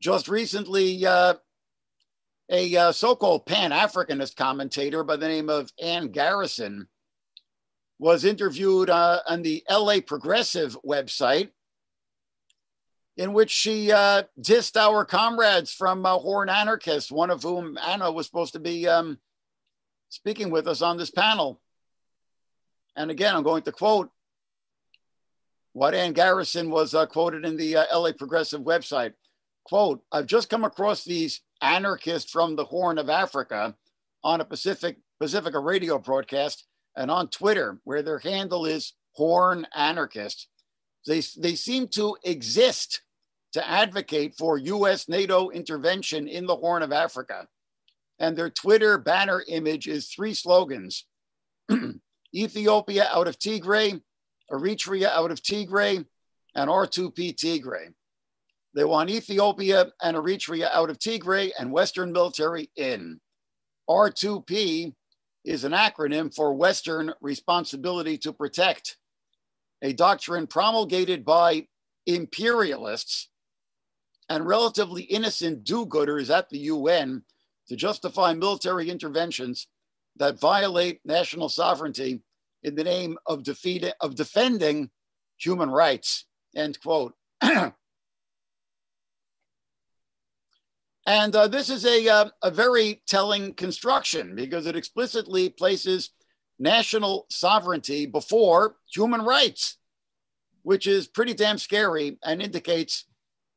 [0.00, 1.34] Just recently, uh,
[2.48, 6.86] a uh, so called Pan Africanist commentator by the name of Ann Garrison
[7.98, 11.50] was interviewed uh, on the LA Progressive website
[13.16, 18.12] in which she uh, dissed our comrades from uh, Horn Anarchists, one of whom Anna
[18.12, 19.18] was supposed to be um,
[20.10, 21.60] speaking with us on this panel.
[22.94, 24.10] And again, I'm going to quote
[25.72, 29.14] what Ann Garrison was uh, quoted in the uh, LA Progressive website.
[29.64, 33.74] Quote, I've just come across these anarchists from the Horn of Africa
[34.22, 40.48] on a Pacific Pacifica radio broadcast and on Twitter, where their handle is Horn Anarchist.
[41.06, 43.02] They, they seem to exist
[43.56, 47.48] to advocate for US NATO intervention in the Horn of Africa.
[48.18, 51.06] And their Twitter banner image is three slogans
[52.34, 53.98] Ethiopia out of Tigray,
[54.52, 56.04] Eritrea out of Tigray,
[56.54, 57.94] and R2P Tigray.
[58.74, 63.20] They want Ethiopia and Eritrea out of Tigray and Western military in.
[63.88, 64.92] R2P
[65.46, 68.98] is an acronym for Western Responsibility to Protect,
[69.80, 71.68] a doctrine promulgated by
[72.04, 73.30] imperialists
[74.28, 77.22] and relatively innocent do gooders at the UN
[77.68, 79.68] to justify military interventions
[80.16, 82.22] that violate national sovereignty
[82.62, 84.90] in the name of, defeat, of defending
[85.36, 86.24] human rights.
[86.54, 87.14] End quote.
[87.42, 87.74] and
[91.06, 96.10] uh, this is a, uh, a very telling construction because it explicitly places
[96.58, 99.76] national sovereignty before human rights,
[100.62, 103.04] which is pretty damn scary and indicates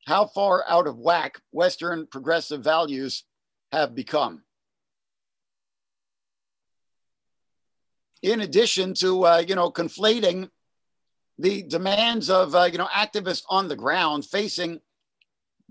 [0.10, 3.26] how far out of whack Western progressive values
[3.72, 4.41] have become.
[8.24, 10.49] In addition to, uh, you know, conflating
[11.38, 14.80] the demands of, uh, you know, activists on the ground facing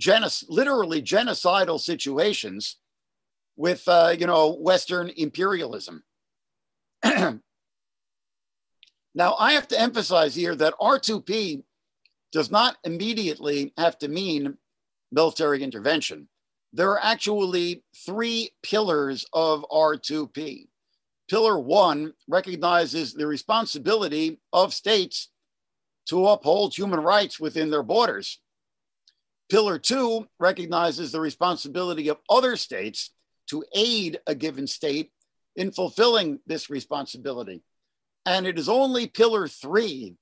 [0.00, 2.76] genoc- literally genocidal situations
[3.56, 6.04] with, uh, you know, Western imperialism.
[9.14, 11.64] Now, I have to emphasize here that R2P
[12.32, 14.56] does not immediately have to mean
[15.10, 16.28] military intervention.
[16.72, 20.68] There are actually three pillars of R2P.
[21.28, 25.30] Pillar one recognizes the responsibility of states
[26.08, 28.40] to uphold human rights within their borders.
[29.50, 33.10] Pillar two recognizes the responsibility of other states
[33.48, 35.10] to aid a given state
[35.56, 37.62] in fulfilling this responsibility.
[38.26, 40.16] And it is only pillar three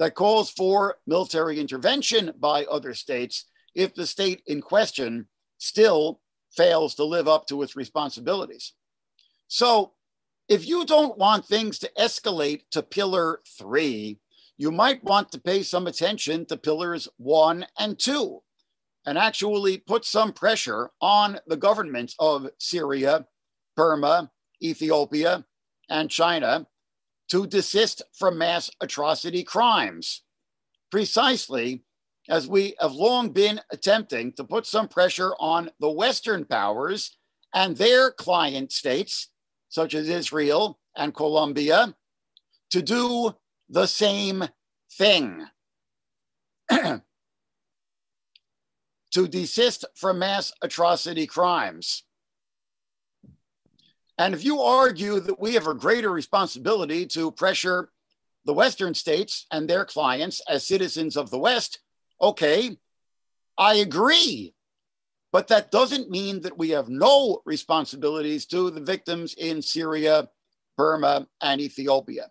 [0.00, 3.44] that calls for military intervention by other states
[3.74, 5.26] if the state in question
[5.58, 6.20] still
[6.56, 8.72] fails to live up to its responsibilities.
[9.46, 9.92] So
[10.48, 14.18] if you don't want things to escalate to pillar three,
[14.56, 18.40] you might want to pay some attention to pillars one and two
[19.04, 23.26] and actually put some pressure on the governments of Syria,
[23.76, 24.30] Burma,
[24.62, 25.44] Ethiopia,
[25.90, 26.66] and China
[27.30, 30.22] to desist from mass atrocity crimes,
[30.90, 31.84] precisely
[32.28, 37.16] as we have long been attempting to put some pressure on the Western powers
[37.54, 39.28] and their client states
[39.70, 41.94] such as Israel and Colombia,
[42.70, 43.32] to do
[43.68, 44.44] the same
[44.98, 45.46] thing.
[46.70, 47.02] to
[49.28, 52.04] desist from mass atrocity crimes.
[54.20, 57.90] And if you argue that we have a greater responsibility to pressure
[58.44, 61.78] the Western states and their clients as citizens of the West,
[62.20, 62.76] okay,
[63.56, 64.52] I agree.
[65.32, 70.28] But that doesn't mean that we have no responsibilities to the victims in Syria,
[70.76, 72.30] Burma, and Ethiopia.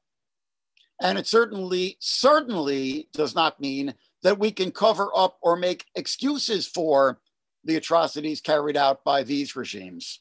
[1.01, 6.67] And it certainly, certainly does not mean that we can cover up or make excuses
[6.67, 7.19] for
[7.63, 10.19] the atrocities carried out by these regimes.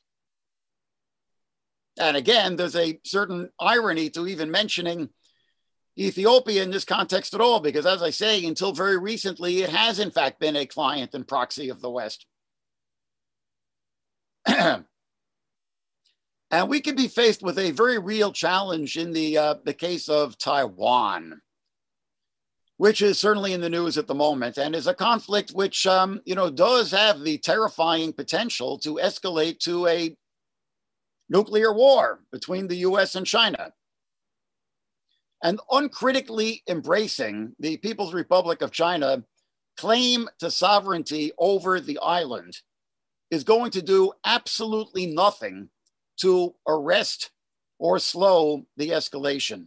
[1.99, 5.11] And again, there's a certain irony to even mentioning
[5.99, 9.99] Ethiopia in this context at all, because as I say, until very recently, it has
[9.99, 12.25] in fact been a client and proxy of the West.
[14.47, 14.85] and
[16.69, 20.39] we could be faced with a very real challenge in the, uh, the case of
[20.39, 21.41] Taiwan,
[22.77, 26.21] which is certainly in the news at the moment and is a conflict which, um,
[26.25, 30.17] you know, does have the terrifying potential to escalate to a
[31.29, 33.72] nuclear war between the US and China.
[35.43, 39.24] And uncritically embracing the People's Republic of China
[39.76, 42.59] claim to sovereignty over the island
[43.31, 45.68] is going to do absolutely nothing
[46.18, 47.31] to arrest
[47.79, 49.66] or slow the escalation.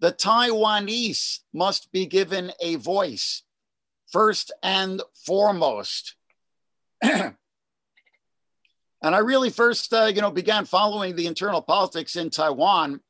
[0.00, 3.42] The Taiwanese must be given a voice,
[4.10, 6.16] first and foremost.
[9.02, 13.00] and I really first, uh, you know, began following the internal politics in Taiwan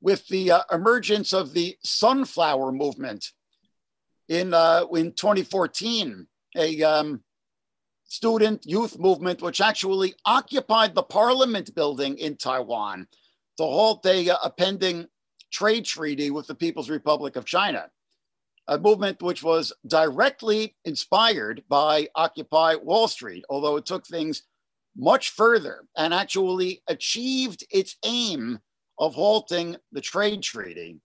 [0.00, 3.32] with the uh, emergence of the sunflower movement
[4.28, 6.26] in uh, in 2014.
[6.56, 7.22] A um,
[8.04, 13.06] student youth movement, which actually occupied the parliament building in Taiwan
[13.58, 15.06] to halt a, a pending
[15.50, 17.90] trade treaty with the People's Republic of China,
[18.68, 24.42] a movement which was directly inspired by Occupy Wall Street, although it took things
[24.96, 28.58] much further and actually achieved its aim
[28.98, 31.00] of halting the trade treaty.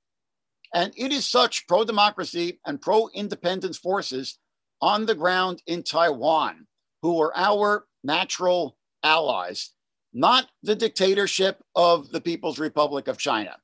[0.74, 4.40] And it is such pro democracy and pro independence forces
[4.82, 6.68] on the ground in Taiwan
[7.02, 9.72] who are our natural allies,
[10.14, 13.58] not the dictatorship of the People's Republic of China.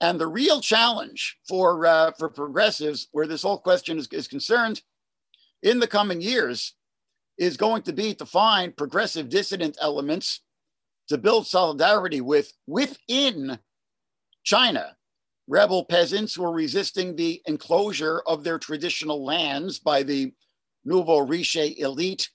[0.00, 4.82] And the real challenge for, uh, for progressives, where this whole question is, is concerned
[5.62, 6.74] in the coming years,
[7.40, 10.42] is going to be to find progressive dissident elements
[11.08, 13.58] to build solidarity with within
[14.44, 14.94] China.
[15.48, 20.32] Rebel peasants who are resisting the enclosure of their traditional lands by the
[20.84, 22.28] nouveau riche elite,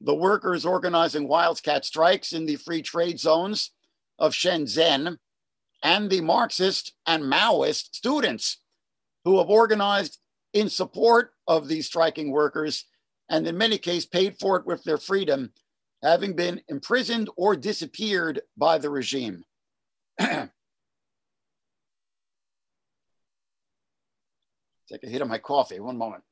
[0.00, 3.72] the workers organizing wildcat strikes in the free trade zones
[4.20, 5.18] of Shenzhen,
[5.82, 8.58] and the Marxist and Maoist students
[9.24, 10.18] who have organized
[10.52, 12.84] in support of these striking workers
[13.28, 15.52] and in many cases paid for it with their freedom,
[16.02, 19.44] having been imprisoned or disappeared by the regime.
[20.20, 20.50] Take
[25.02, 26.24] a hit of my coffee, one moment.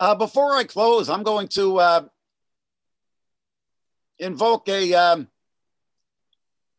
[0.00, 2.04] Uh, before I close, I'm going to uh,
[4.18, 5.28] invoke a um,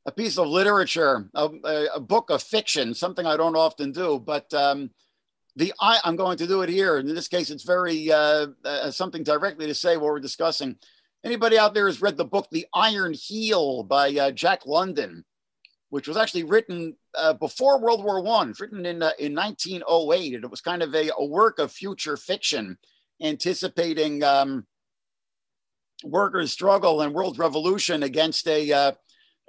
[0.06, 1.50] a piece of literature, a,
[1.96, 4.90] a, book of fiction, something I don't often do, but um,
[5.56, 6.98] the I, I'm going to do it here.
[6.98, 10.78] In this case, it's very uh, uh, something directly to say what we're discussing.
[11.24, 15.24] Anybody out there has read the book The Iron Heel by uh, Jack London,
[15.90, 20.44] which was actually written uh, before World War One, written in uh, in 1908, and
[20.44, 22.78] it was kind of a, a work of future fiction,
[23.22, 24.66] anticipating um,
[26.04, 28.92] workers' struggle and world revolution against a, uh,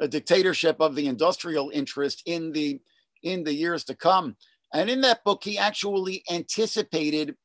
[0.01, 2.81] a dictatorship of the industrial interest in the
[3.23, 4.37] in the years to come.
[4.73, 7.37] And in that book, he actually anticipated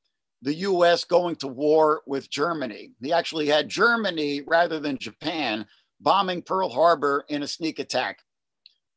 [0.42, 2.92] the US going to war with Germany.
[3.02, 5.66] He actually had Germany rather than Japan
[6.00, 8.20] bombing Pearl Harbor in a sneak attack.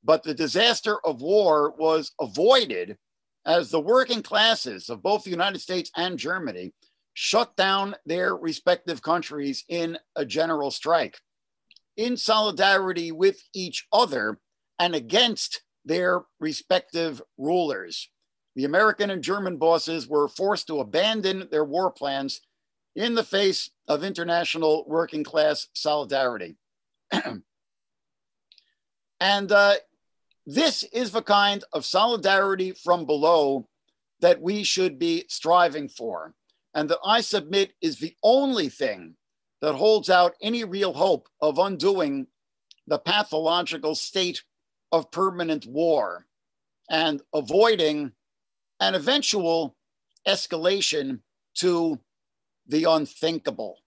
[0.04, 2.96] But the disaster of war was avoided
[3.44, 6.72] as the working classes of both the United States and Germany
[7.14, 11.18] shut down their respective countries in a general strike
[11.96, 14.38] in solidarity with each other
[14.78, 18.08] and against their respective rulers
[18.54, 22.40] the American and German bosses were forced to abandon their war plans
[22.94, 26.56] in the face of international working class solidarity.
[29.20, 29.74] and uh,
[30.46, 33.66] this is the kind of solidarity from below
[34.20, 36.34] that we should be striving for.
[36.74, 39.14] And that I submit is the only thing
[39.62, 42.26] that holds out any real hope of undoing
[42.88, 44.42] the pathological state
[44.90, 46.26] of permanent war
[46.90, 48.10] and avoiding
[48.80, 49.76] an eventual
[50.26, 51.20] escalation
[51.54, 51.98] to
[52.66, 53.78] the unthinkable.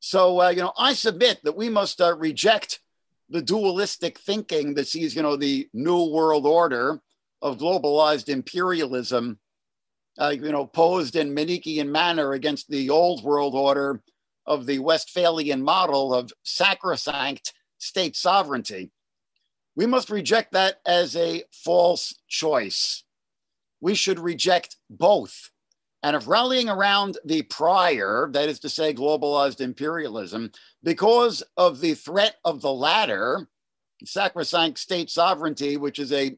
[0.00, 2.80] So, uh, you know, I submit that we must uh, reject
[3.28, 7.00] the dualistic thinking that sees, you know, the new world order
[7.42, 9.38] of globalized imperialism,
[10.18, 14.02] uh, you know, posed in Manichaean manner against the old world order
[14.46, 18.90] of the Westphalian model of sacrosanct state sovereignty.
[19.76, 23.04] We must reject that as a false choice
[23.80, 25.50] we should reject both.
[26.02, 31.94] And if rallying around the prior, that is to say, globalized imperialism, because of the
[31.94, 33.48] threat of the latter,
[34.04, 36.36] sacrosanct state sovereignty, which is a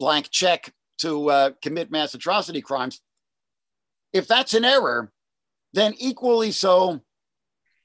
[0.00, 3.00] blank check to uh, commit mass atrocity crimes,
[4.12, 5.12] if that's an error,
[5.72, 7.00] then equally so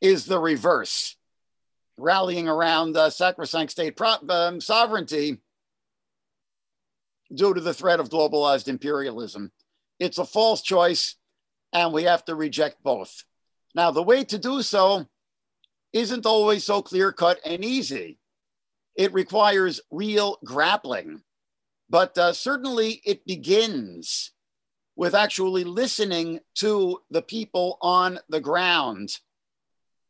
[0.02, 1.16] is the reverse.
[1.98, 5.40] Rallying around uh, sacrosanct state um, sovereignty
[7.34, 9.52] due to the threat of globalized imperialism.
[10.00, 11.16] It's a false choice,
[11.74, 13.24] and we have to reject both.
[13.76, 15.08] Now, the way to do so
[15.94, 18.18] isn't always so clear cut and easy.
[18.96, 21.22] It requires real grappling,
[21.90, 24.32] but uh, certainly it begins
[24.96, 29.18] with actually listening to the people on the ground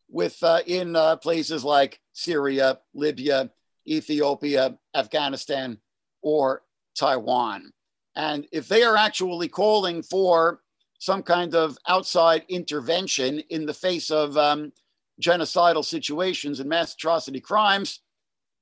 [0.10, 3.52] with uh, in uh, places like Syria, Libya,
[3.88, 5.78] Ethiopia, Afghanistan,
[6.22, 6.64] or
[6.96, 7.72] Taiwan.
[8.16, 10.62] And if they are actually calling for
[11.00, 14.74] some kind of outside intervention in the face of um,
[15.22, 18.02] genocidal situations and mass atrocity crimes,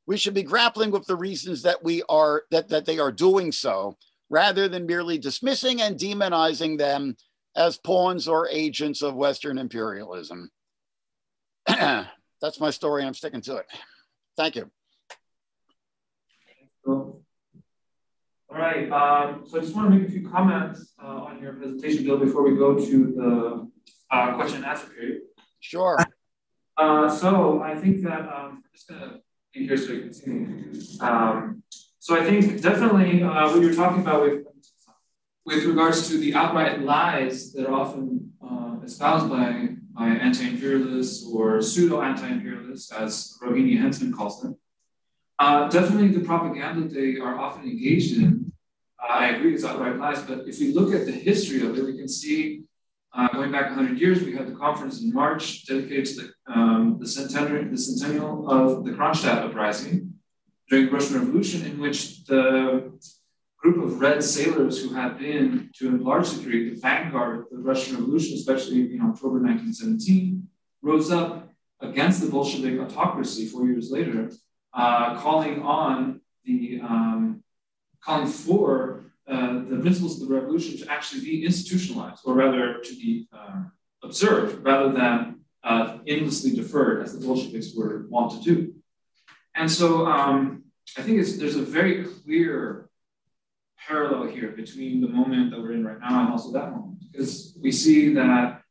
[0.06, 3.52] we should be grappling with the reasons that we are that, that they are doing
[3.52, 3.98] so,
[4.30, 7.16] rather than merely dismissing and demonizing them
[7.56, 10.52] as pawns or agents of Western imperialism.
[12.42, 13.66] That's my story, I'm sticking to it.
[14.36, 14.72] Thank you.
[16.86, 17.22] Cool.
[18.50, 21.54] All right, um, so I just want to make a few comments uh, on your
[21.54, 23.70] presentation, Bill, before we go to the
[24.10, 25.22] uh, question and answer period.
[25.60, 25.98] Sure.
[26.78, 29.20] Uh, so I think that um, I'm just going to
[29.54, 30.80] be here so you can see me.
[31.02, 31.64] Um,
[32.00, 34.46] so I think definitely uh, what you're talking about with,
[35.46, 42.92] with regards to the outright lies that are often uh, espoused by, anti-imperialists or pseudo-anti-imperialists,
[42.92, 44.58] as Rohini Hensman calls them,
[45.40, 48.52] uh, definitely the propaganda they are often engaged in,
[49.02, 51.86] uh, I agree it's outright lies, but if we look at the history of it,
[51.86, 52.64] we can see
[53.14, 56.98] uh, going back 100 years, we had the conference in March dedicated to the, um,
[57.00, 60.14] the, the centennial of the Kronstadt uprising
[60.70, 62.92] during the Russian Revolution, in which the
[63.58, 67.58] group of red sailors who had been, to a large degree, the vanguard of the
[67.58, 70.48] Russian Revolution, especially in October 1917,
[70.82, 71.50] rose up
[71.82, 74.32] against the Bolshevik autocracy four years later
[74.74, 77.44] uh, calling on the um,
[78.00, 82.96] calling for uh, the principles of the revolution to actually be institutionalized, or rather to
[82.96, 83.64] be uh,
[84.04, 88.74] observed, rather than uh, endlessly deferred, as the Bolsheviks were wont to do.
[89.56, 90.64] And so um,
[90.98, 92.87] I think there's a very clear
[93.86, 97.58] parallel here between the moment that we're in right now and also that moment, because
[97.62, 98.62] we see that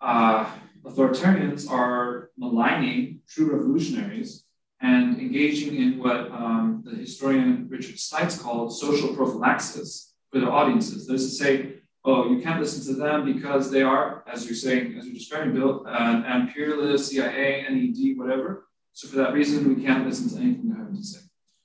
[0.00, 0.50] uh,
[0.84, 4.44] authoritarians are maligning true revolutionaries
[4.80, 11.06] and engaging in what um, the historian Richard Stites called social prophylaxis for their audiences.
[11.06, 14.54] That is to say, oh, you can't listen to them because they are, as you're
[14.54, 18.68] saying, as you're describing, Bill, uh, imperialist, CIA, NED, whatever.
[18.92, 21.20] So for that reason, we can't listen to anything they have to say.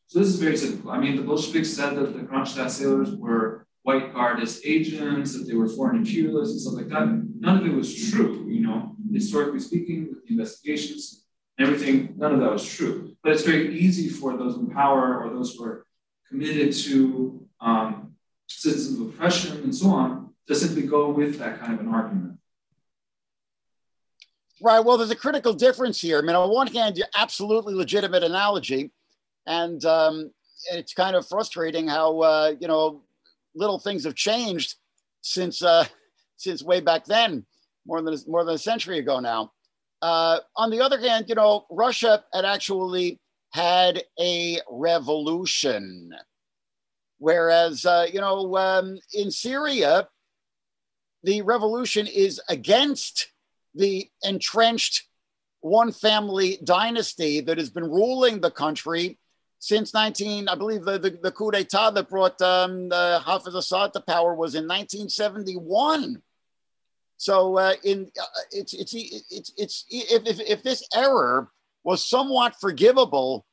[0.08, 0.91] So this is very typical.
[0.91, 5.56] I mean, the Bolsheviks said that the Kronstadt sailors were white guardist agents, that they
[5.56, 7.06] were foreign imperialists and stuff like that.
[7.39, 11.26] None of it was true, you know, historically speaking, with the investigations
[11.58, 13.16] and everything, none of that was true.
[13.24, 15.86] But it's very easy for those in power or those who are
[16.28, 18.14] committed to um,
[18.47, 22.38] systems of oppression and so on to simply go with that kind of an argument.
[24.62, 24.80] Right.
[24.80, 26.18] Well, there's a critical difference here.
[26.18, 28.91] I mean, on one hand, you're absolutely legitimate analogy,
[29.48, 30.32] and um,
[30.72, 33.02] it's kind of frustrating how uh, you know
[33.56, 34.76] little things have changed
[35.22, 35.86] since uh,
[36.38, 37.46] since way back then,
[37.86, 39.52] more than more than a century ago now.
[40.02, 43.20] Uh, on the other hand, you know, Russia had actually
[43.52, 46.12] had a revolution,
[47.18, 50.08] whereas uh, you know um, in Syria,
[51.24, 53.32] the revolution is against
[53.74, 55.08] the entrenched
[55.62, 59.18] one family dynasty that has been ruling the country
[59.66, 63.93] since 19, I believe the, the, the coup d'etat that brought um, uh, Hafez Assad
[63.93, 66.22] to power was in 1971.
[67.18, 71.49] So uh, in uh, it's, it's, it's, it's, if, if, if this error
[71.84, 73.43] was somewhat forgivable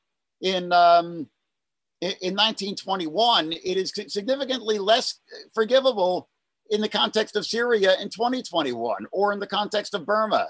[0.43, 1.31] in, um,
[2.03, 5.19] in 1921, it is significantly less
[5.55, 6.29] forgivable
[6.69, 10.49] in the context of Syria in 2021 or in the context of Burma.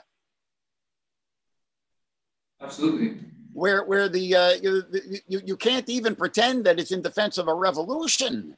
[2.61, 3.21] Absolutely.
[3.53, 4.83] Where, where the, uh, you,
[5.29, 8.57] you, you can't even pretend that it's in defense of a revolution.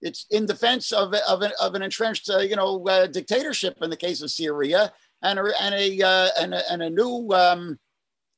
[0.00, 3.90] It's in defense of, of, an, of an entrenched, uh, you know, uh, dictatorship in
[3.90, 4.92] the case of Syria
[5.22, 7.78] and a, and a, uh, and a, and a new, um,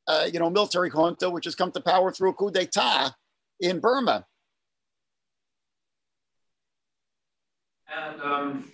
[0.06, 3.14] uh, you know, military junta, which has come to power through a coup d'etat
[3.60, 4.26] in Burma.
[7.88, 8.72] And um,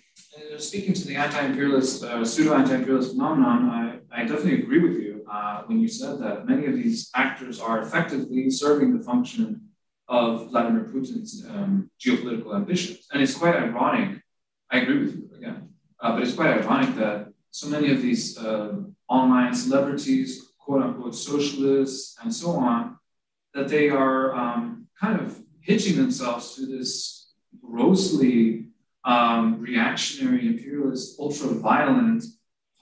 [0.59, 5.81] speaking to the anti-imperialist, uh, pseudo-anti-imperialist phenomenon, I, I definitely agree with you uh, when
[5.81, 9.69] you said that many of these actors are effectively serving the function
[10.09, 13.07] of Vladimir Putin's um, geopolitical ambitions.
[13.13, 14.21] And it's quite ironic,
[14.71, 15.69] I agree with you again,
[16.01, 18.77] uh, but it's quite ironic that so many of these uh,
[19.09, 22.99] online celebrities, quote unquote socialists, and so on,
[23.55, 27.33] that they are um, kind of hitching themselves to this
[27.65, 28.70] grossly
[29.05, 32.25] um, reactionary, imperialist, ultra violent,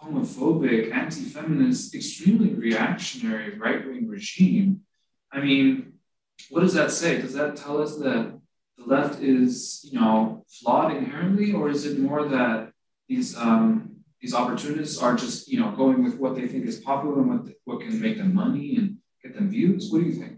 [0.02, 4.80] homophobic, anti feminist, extremely reactionary right wing regime.
[5.32, 5.94] I mean,
[6.50, 7.20] what does that say?
[7.20, 8.38] Does that tell us that
[8.76, 12.72] the left is, you know, flawed inherently, or is it more that
[13.08, 17.20] these um, these opportunists are just, you know, going with what they think is popular
[17.20, 19.90] and what what can make them money and get them views?
[19.90, 20.37] What do you think?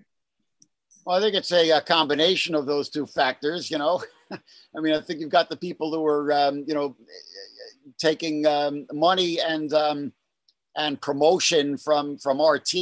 [1.05, 3.71] Well, I think it's a, a combination of those two factors.
[3.71, 6.97] You know, I mean, I think you've got the people who are, um, you know,
[7.99, 10.13] taking um, money and um,
[10.77, 12.75] and promotion from from RT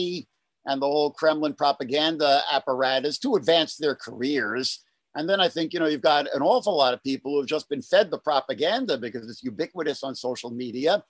[0.66, 4.84] and the whole Kremlin propaganda apparatus to advance their careers.
[5.14, 7.48] And then I think you know you've got an awful lot of people who have
[7.48, 11.02] just been fed the propaganda because it's ubiquitous on social media,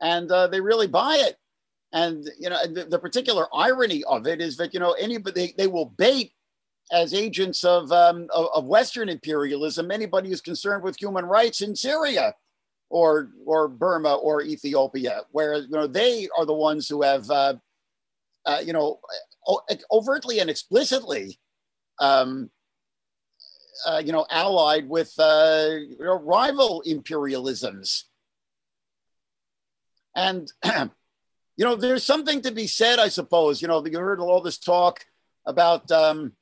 [0.00, 1.36] and uh, they really buy it.
[1.92, 5.54] And you know the, the, particular irony of it is that you know anybody they,
[5.58, 6.32] they will bait
[6.92, 11.74] as agents of, um, of, of Western imperialism anybody who's concerned with human rights in
[11.74, 12.34] Syria
[12.90, 17.54] or or Burma or Ethiopia, where you know they are the ones who have uh,
[18.44, 19.00] uh, you know
[19.90, 21.40] overtly and explicitly
[21.98, 22.50] um,
[23.86, 28.04] uh, you know allied with uh, you know, rival imperialisms,
[30.14, 30.52] and
[31.56, 33.62] you know there's something to be said, I suppose.
[33.62, 35.06] You know you heard all this talk
[35.46, 36.34] about um,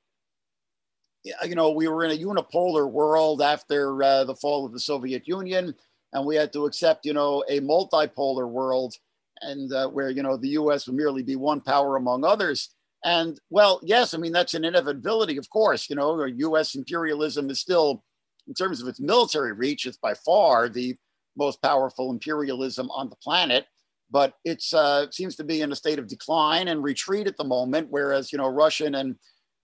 [1.25, 5.27] you know, we were in a unipolar world after uh, the fall of the Soviet
[5.29, 5.75] Union,
[6.13, 8.95] and we had to accept, you know, a multipolar world,
[9.43, 10.87] and uh, where you know the U.S.
[10.87, 12.71] would merely be one power among others.
[13.05, 15.89] And well, yes, I mean that's an inevitability, of course.
[15.89, 16.75] You know, U.S.
[16.75, 18.05] imperialism is still,
[18.47, 20.97] in terms of its military reach, it's by far the
[21.37, 23.67] most powerful imperialism on the planet.
[24.11, 27.45] But it uh, seems to be in a state of decline and retreat at the
[27.45, 29.17] moment, whereas you know Russian and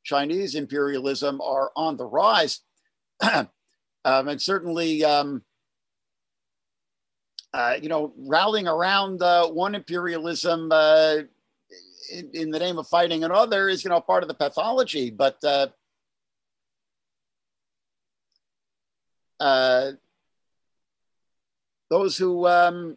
[0.07, 2.61] Chinese imperialism are on the rise.
[3.21, 3.49] um,
[4.05, 5.43] and certainly, um,
[7.53, 11.17] uh, you know, rallying around uh, one imperialism uh,
[12.13, 15.11] in, in, the name of fighting another is, you know, part of the pathology.
[15.11, 15.67] But uh,
[19.41, 19.93] uh,
[21.91, 22.97] those who um,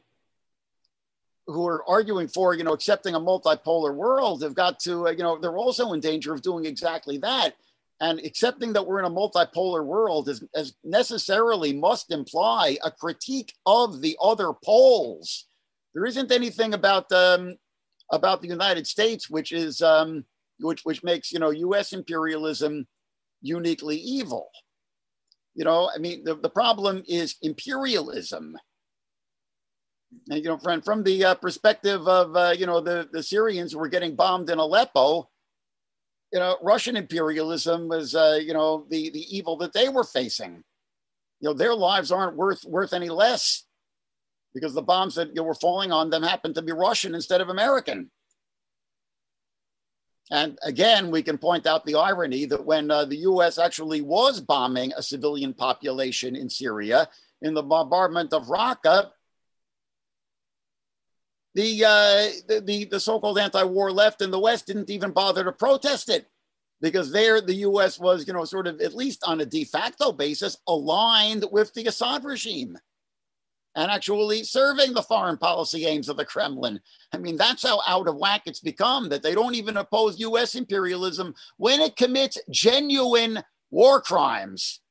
[1.52, 5.24] who are arguing for, you know, accepting a multipolar world have got to, uh, you
[5.24, 7.56] know, they're also in danger of doing exactly that.
[8.02, 13.54] And accepting that we're in a multipolar world is, is necessarily must imply a critique
[13.66, 15.45] of the other poles.
[15.93, 17.58] There isn't anything about um,
[18.12, 20.24] about the United States which is um,
[20.60, 21.91] which which makes you know U.S.
[21.91, 22.88] imperialism
[23.41, 24.50] uniquely evil.
[25.56, 28.58] You know, I mean, the, the problem is imperialism.
[30.30, 33.76] And, you know, friend, from the uh, perspective of, uh, you know, the, the Syrians
[33.76, 35.30] were getting bombed in Aleppo,
[36.32, 40.64] you know, Russian imperialism was, uh, you know, the, the evil that they were facing.
[41.39, 43.66] You know, their lives aren't worth, worth any less
[44.53, 47.41] because the bombs that you know, were falling on them happened to be Russian instead
[47.41, 48.12] of American.
[50.32, 54.39] And again, we can point out the irony that when uh, the US actually was
[54.39, 57.10] bombing a civilian population in Syria
[57.41, 59.10] in the bombardment of Raqqa,
[61.56, 66.10] the, uh, the, the so-called anti-war left in the West didn't even bother to protest
[66.10, 66.28] it
[66.82, 70.12] because there the US was, you know, sort of at least on a de facto
[70.12, 72.78] basis aligned with the Assad regime
[73.76, 76.80] and actually serving the foreign policy aims of the Kremlin.
[77.14, 80.56] I mean, that's how out of whack it's become that they don't even oppose US
[80.56, 84.82] imperialism when it commits genuine war crimes.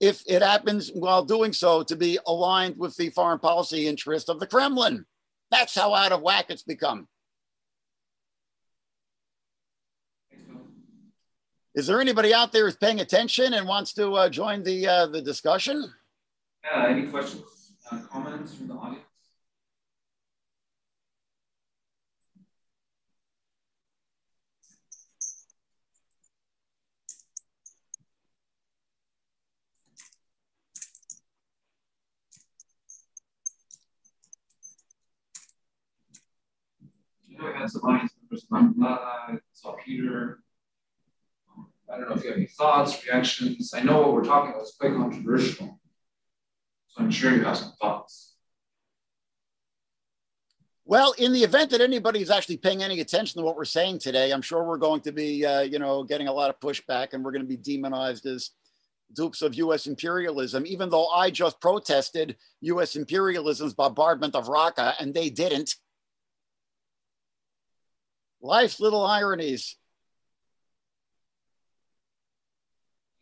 [0.00, 4.40] If it happens while doing so to be aligned with the foreign policy interest of
[4.40, 5.06] the Kremlin.
[5.52, 7.06] That's how out of whack it's become.
[11.74, 15.06] Is there anybody out there who's paying attention and wants to uh, join the uh,
[15.06, 15.92] the discussion?
[16.64, 17.44] Yeah, any questions?
[17.92, 19.01] uh, comments from the audience?
[37.72, 38.46] Some audience members
[39.84, 40.40] Peter.
[41.90, 43.72] I don't know if you have any thoughts, reactions.
[43.74, 45.78] I know what we're talking about is quite controversial.
[46.88, 48.34] So I'm sure you have some thoughts.
[50.84, 54.32] Well, in the event that anybody's actually paying any attention to what we're saying today,
[54.32, 57.24] I'm sure we're going to be, uh, you know, getting a lot of pushback, and
[57.24, 58.50] we're going to be demonized as
[59.14, 59.86] dupes of U.S.
[59.86, 60.66] imperialism.
[60.66, 62.96] Even though I just protested U.S.
[62.96, 65.76] imperialism's bombardment of Raqqa, and they didn't.
[68.42, 69.76] Life's little ironies.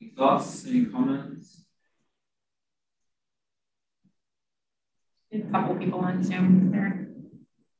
[0.00, 0.66] Any thoughts?
[0.66, 1.58] Any comments?
[5.32, 7.06] a couple people on Zoom there.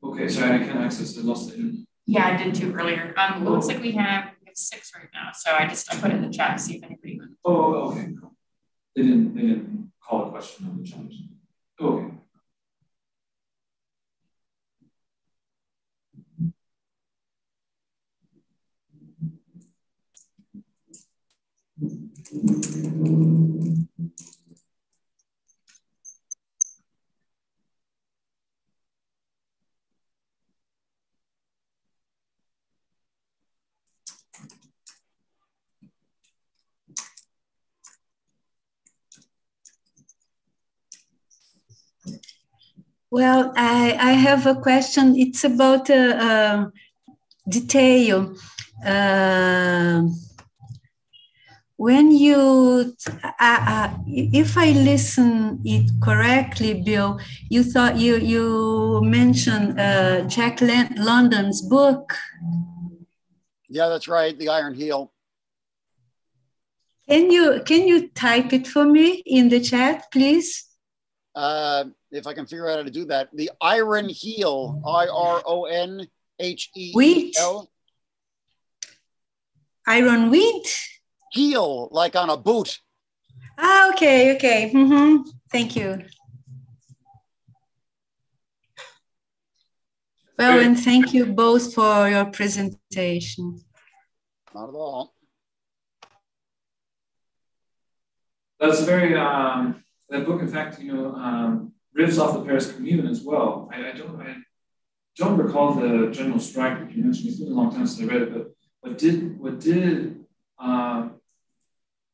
[0.05, 1.87] Okay, sorry, I can't access the lost it.
[2.07, 3.13] Yeah, I did too earlier.
[3.17, 5.31] Um, it looks like we have, we have six right now.
[5.33, 7.21] So I just I put it in the chat to see if anybody.
[7.45, 8.09] Oh, okay.
[8.95, 9.35] They didn't.
[9.35, 11.01] They didn't call a question on the chat.
[11.81, 12.15] Okay.
[43.11, 45.17] Well, I, I have a question.
[45.17, 46.67] It's about uh, uh,
[47.49, 48.35] detail.
[48.85, 50.03] Uh,
[51.81, 57.19] when you, uh, uh, if I listen it correctly, Bill,
[57.49, 62.13] you thought you you mentioned uh, Jack London's book.
[63.71, 64.39] Yeah, that's right.
[64.39, 65.11] The Iron Heel.
[67.09, 70.69] Can you can you type it for me in the chat, please?
[71.35, 73.31] Uh, if I can figure out how to do that.
[73.33, 76.07] The Iron Heel, I R O N
[76.39, 76.93] H E
[77.41, 77.71] L.
[79.87, 81.00] Iron wheat?
[81.31, 82.79] Heel, like on a boot.
[83.59, 84.71] Ah, okay, okay.
[84.75, 85.29] Mm-hmm.
[85.51, 86.03] Thank you.
[90.39, 93.61] Well, and thank you both for your presentation.
[94.55, 95.15] Not at all.
[98.59, 103.07] That's very, um, that book, in fact, you know, um, riffs off the Paris Commune
[103.07, 103.71] as well.
[103.73, 104.37] I, I, don't I
[105.17, 107.29] don't recall the general strike that you mentioned.
[107.29, 110.25] It's been a long time since I read it, but what did what did
[110.59, 111.09] uh,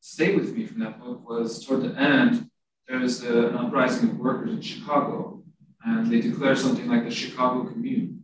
[0.07, 2.49] stay with me from that book was toward the end
[2.87, 5.43] there was a, an uprising of workers in Chicago,
[5.83, 8.23] and they declared something like the Chicago Commune,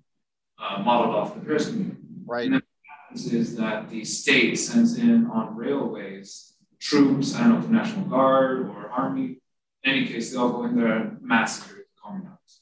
[0.58, 1.98] uh, modeled off the Paris Commune.
[2.26, 2.46] Right.
[2.46, 7.36] And what happens is that the state sends in on railways troops.
[7.36, 9.42] I don't know if the National Guard or Army
[9.84, 12.60] in any case, they all go in there and massacre the communards.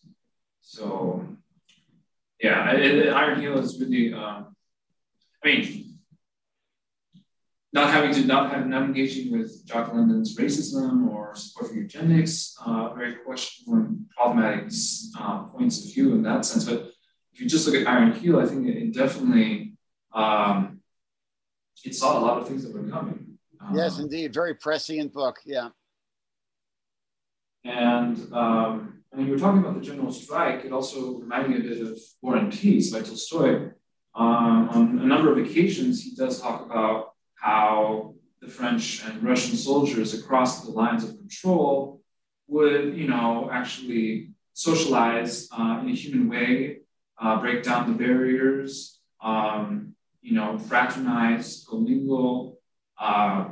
[0.62, 1.28] So,
[2.40, 4.56] yeah, it, Iron Heel is really, um,
[5.44, 5.91] I mean,
[7.74, 12.56] not having to not have not engaging with Jack London's racism or support for eugenics,
[12.66, 14.72] uh, very questionable and problematic
[15.18, 16.66] uh, points of view in that sense.
[16.66, 16.92] But
[17.34, 19.78] if you just look at Iron Heel, I think it, it definitely
[20.14, 20.82] um,
[21.86, 23.38] it saw a lot of things that were coming.
[23.74, 25.38] yes, um, indeed, very prescient book.
[25.46, 25.70] Yeah.
[27.64, 31.70] And um, when you were talking about the general strike, it also reminded me a
[31.70, 33.70] bit of War and Peace by Tolstoy.
[34.14, 37.11] Um, on a number of occasions, he does talk about
[37.42, 42.02] how the French and Russian soldiers across the lines of control
[42.48, 46.78] would, you know, actually socialize uh, in a human way,
[47.20, 52.60] uh, break down the barriers, um, you know, fraternize, commingle,
[53.00, 53.50] uh,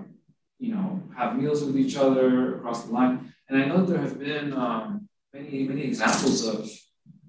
[0.59, 3.33] you know, have meals with each other across the line.
[3.47, 6.69] And I know there have been um, many, many examples of,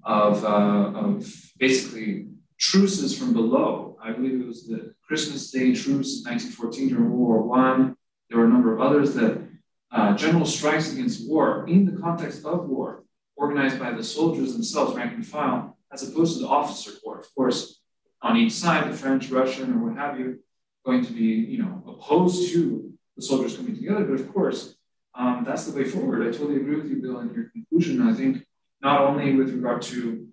[0.03, 1.25] of, uh, of
[1.57, 2.27] basically
[2.59, 3.97] truces from below.
[4.03, 7.97] I believe it was the Christmas Day truce in 1914 during World War One.
[8.29, 9.45] There were a number of others that
[9.91, 13.03] uh, general strikes against war in the context of war,
[13.35, 17.19] organized by the soldiers themselves, rank and file, as opposed to the officer corps.
[17.19, 17.81] Of course,
[18.21, 20.39] on each side, the French, Russian, or what have you,
[20.85, 24.05] going to be, you know, opposed to the soldiers coming together.
[24.05, 24.75] But of course,
[25.13, 26.21] um, that's the way forward.
[26.21, 28.01] I totally agree with you, Bill, in your conclusion.
[28.01, 28.45] I think
[28.81, 30.29] not only with regard to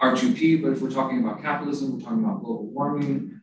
[0.00, 3.33] R2P, but if we're talking about capitalism, we're talking about global warming,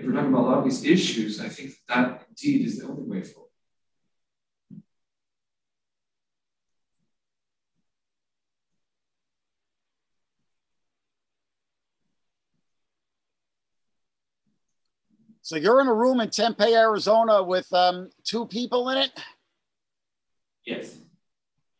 [0.00, 2.86] if we're talking about a lot of these issues, I think that indeed is the
[2.86, 3.50] only way forward.
[15.42, 19.10] So you're in a room in Tempe, Arizona with um, two people in it?
[20.64, 20.98] Yes.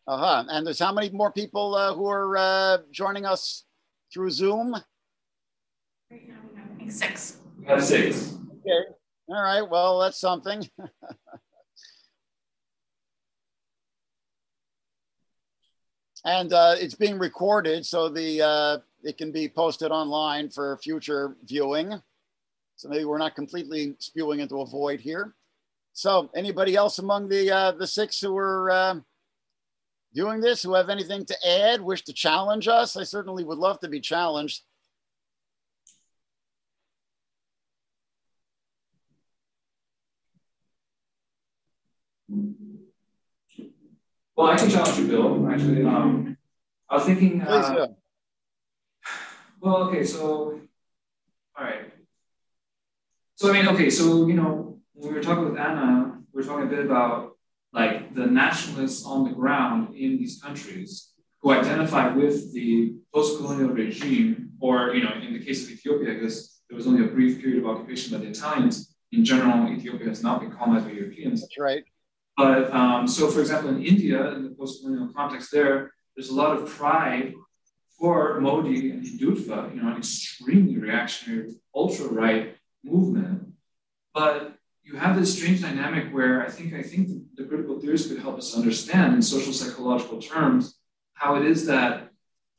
[0.06, 0.44] Uh huh.
[0.48, 3.64] And there's how many more people uh, who are uh, joining us
[4.12, 4.72] through Zoom?
[6.10, 6.34] Right now
[6.78, 7.39] we have, six.
[7.70, 8.34] Have six.
[8.66, 8.82] Okay.
[9.28, 9.62] All right.
[9.62, 10.68] Well, that's something.
[16.24, 21.36] and uh, it's being recorded, so the uh, it can be posted online for future
[21.44, 21.94] viewing.
[22.74, 25.36] So maybe we're not completely spewing into a void here.
[25.92, 28.96] So, anybody else among the uh, the six who are uh,
[30.12, 32.96] doing this who have anything to add, wish to challenge us?
[32.96, 34.62] I certainly would love to be challenged.
[44.36, 45.50] Well, I can challenge you, Bill.
[45.50, 46.36] Actually, um,
[46.88, 47.42] I was thinking.
[47.42, 47.88] Uh,
[49.60, 50.60] well, okay, so
[51.56, 51.92] all right.
[53.34, 56.46] So I mean, okay, so you know, when we were talking with Anna, we were
[56.46, 57.36] talking a bit about
[57.72, 61.12] like the nationalists on the ground in these countries
[61.42, 66.60] who identify with the post-colonial regime, or you know, in the case of Ethiopia, because
[66.68, 68.94] there was only a brief period of occupation by the Italians.
[69.12, 71.40] In general, Ethiopia has not been colonized by Europeans.
[71.42, 71.84] That's right.
[72.40, 76.56] But um, so, for example, in India, in the post-colonial context, there, there's a lot
[76.56, 77.34] of pride
[77.98, 83.52] for Modi and Hindutva, you know, an extremely reactionary, ultra-right movement.
[84.14, 88.06] But you have this strange dynamic where I think I think the, the critical theories
[88.06, 90.78] could help us understand in social psychological terms
[91.12, 92.08] how it is that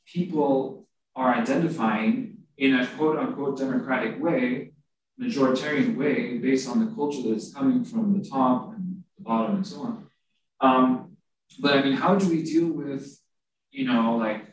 [0.06, 4.74] people are identifying in a quote unquote democratic way,
[5.20, 8.91] majoritarian way, based on the culture that's coming from the top and
[9.22, 10.06] bottom and so on.
[10.60, 11.16] Um,
[11.60, 13.18] but I mean, how do we deal with,
[13.70, 14.46] you know, like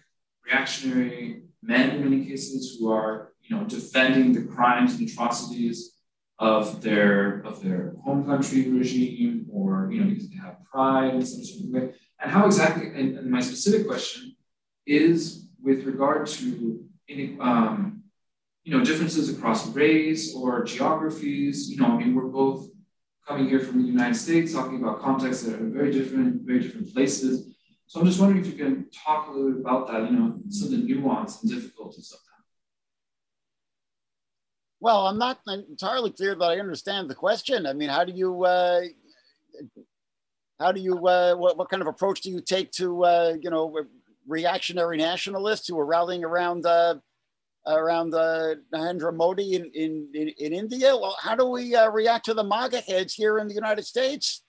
[0.45, 5.95] reactionary men in many cases who are, you know, defending the crimes and atrocities
[6.39, 11.25] of their of their home country regime, or you know, because they have pride in
[11.25, 11.93] some sort of way.
[12.21, 12.87] And how exactly?
[12.87, 14.35] And, and my specific question
[14.85, 16.85] is with regard to
[17.39, 18.03] um,
[18.63, 21.69] you know, differences across race or geographies.
[21.69, 22.67] You know, I mean, we're both
[23.29, 26.91] coming here from the United States, talking about contexts that are very different, very different
[26.91, 27.55] places.
[27.85, 30.39] So I'm just wondering if you can talk a little bit about that, you know,
[30.49, 32.43] some of the nuance and difficulties of that.
[34.79, 37.67] well, I'm not entirely clear that I understand the question.
[37.67, 38.81] I mean, how do you, uh,
[40.59, 43.51] how do you, uh, what, what kind of approach do you take to, uh, you
[43.51, 43.75] know,
[44.27, 46.95] reactionary nationalists who are rallying around, uh,
[47.77, 50.95] around uh, Narendra Modi in, in, in, in, India?
[50.95, 54.43] Well, how do we uh, react to the MAGA heads here in the United States?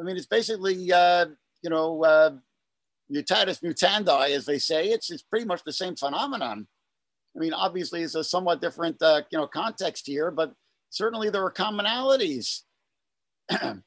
[0.00, 1.26] I mean, it's basically, uh,
[1.62, 2.30] you know, uh,
[3.12, 4.88] mutatis mutandi, as they say.
[4.88, 6.66] It's, it's pretty much the same phenomenon.
[7.36, 10.52] I mean, obviously, it's a somewhat different, uh, you know, context here, but
[10.90, 12.62] certainly there are commonalities.
[13.50, 13.82] Absolutely,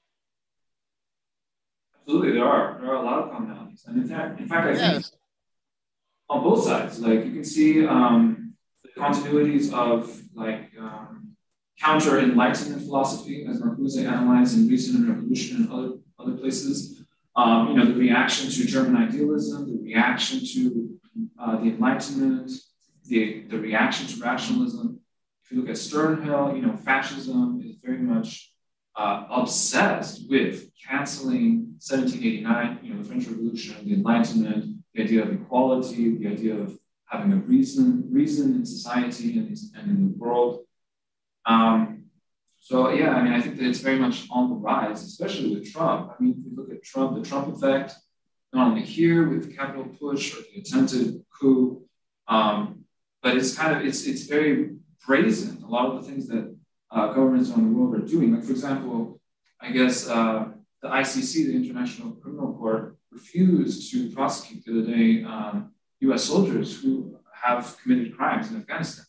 [2.34, 2.78] there are.
[2.80, 4.94] There are a lot of commonalities, and in fact, in fact, I yes.
[4.94, 5.06] think
[6.30, 8.49] on both sides, like you can see um,
[9.00, 11.36] continuities of like um,
[11.82, 17.02] counter Enlightenment philosophy, as Marcuse analyzed in Reason and Revolution and other, other places.
[17.36, 21.00] Um, you know, the reaction to German idealism, the reaction to
[21.42, 22.52] uh, the Enlightenment,
[23.06, 25.00] the, the reaction to rationalism.
[25.44, 28.52] If you look at Sternhell, you know, fascism is very much
[28.96, 35.32] uh, obsessed with canceling 1789, you know, the French Revolution, the Enlightenment, the idea of
[35.32, 36.79] equality, the idea of
[37.10, 40.62] having a reason, reason in society and, and in the world.
[41.46, 42.06] Um,
[42.60, 45.72] so yeah, I mean, I think that it's very much on the rise, especially with
[45.72, 46.12] Trump.
[46.12, 47.94] I mean, if you look at Trump, the Trump effect,
[48.54, 51.84] not only here with the Capitol push or the attempted coup,
[52.28, 52.84] um,
[53.22, 55.64] but it's kind of it's it's very brazen.
[55.64, 56.56] A lot of the things that
[56.92, 59.20] uh, governments around the world are doing, like for example,
[59.62, 60.50] I guess uh,
[60.82, 65.72] the ICC, the International Criminal Court, refused to prosecute the other day um,
[66.02, 66.24] U.S.
[66.24, 69.06] soldiers who have committed crimes in Afghanistan.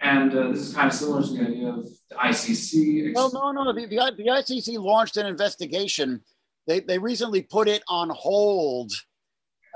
[0.00, 3.14] And uh, this is kind of similar to the idea of the ICC.
[3.14, 6.20] Well, no, no, the, the, the ICC launched an investigation.
[6.66, 8.92] They, they recently put it on hold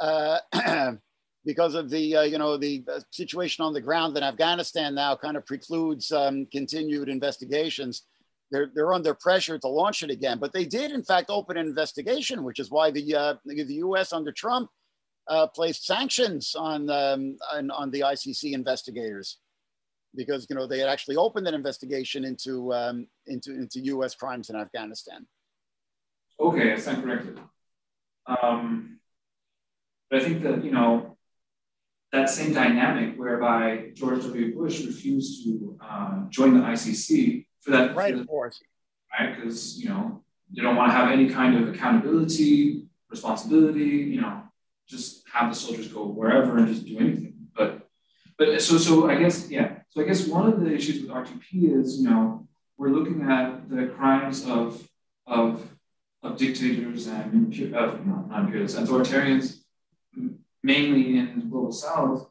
[0.01, 0.39] uh,
[1.45, 5.36] because of the, uh, you know, the situation on the ground in Afghanistan now kind
[5.36, 8.05] of precludes um, continued investigations.
[8.51, 10.39] They're, they're under pressure to launch it again.
[10.39, 14.12] But they did, in fact, open an investigation, which is why the, uh, the U.S.
[14.12, 14.70] under Trump
[15.29, 19.39] uh, placed sanctions on, um, on, on the ICC investigators
[20.14, 24.14] because you know they had actually opened an investigation into um, into into U.S.
[24.14, 25.26] crimes in Afghanistan.
[26.41, 27.39] Okay, I stand corrected.
[28.26, 28.99] Um,
[30.11, 31.16] but I think that you know
[32.12, 34.55] that same dynamic whereby George W.
[34.55, 38.62] Bush refused to uh, join the ICC for that right, for of course,
[39.18, 39.37] right?
[39.37, 40.22] Because you know
[40.55, 43.81] they don't want to have any kind of accountability, responsibility.
[43.81, 44.43] You know,
[44.89, 47.35] just have the soldiers go wherever and just do anything.
[47.55, 47.89] But
[48.37, 49.79] but so so I guess yeah.
[49.91, 53.68] So I guess one of the issues with R2P is, you know, we're looking at
[53.68, 54.87] the crimes of,
[55.26, 55.66] of,
[56.22, 59.62] of dictators and of, not imperialists, authoritarians,
[60.62, 62.29] mainly in the global south.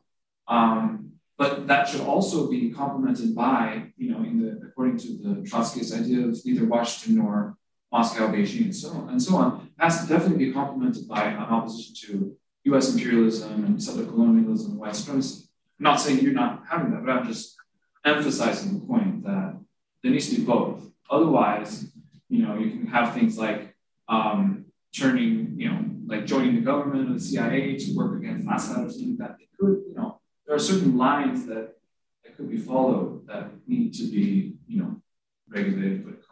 [0.48, 5.42] Um, but that should also be complemented by, you know, in the according to the
[5.42, 7.58] Trotskyist idea of neither Washington nor
[7.92, 11.38] Moscow, Beijing, and so on, and so on, has to definitely be complemented by an
[11.38, 12.38] opposition to
[12.70, 12.94] U.S.
[12.94, 15.48] imperialism and settler colonialism and white supremacy.
[15.80, 17.56] I'm not saying you're not having that, but I'm just
[18.04, 19.58] emphasizing the point that
[20.02, 20.84] there needs to be both.
[21.10, 21.92] Otherwise,
[22.30, 23.76] you know, you can have things like
[24.10, 24.66] um,
[24.96, 28.90] turning, you know, like joining the government or the CIA to work against Assad or
[28.90, 29.38] something like that.
[29.38, 31.76] They could, you know, there are certain lines that,
[32.24, 35.02] that could be followed that need to be, you know,
[35.50, 36.28] regulated for the context.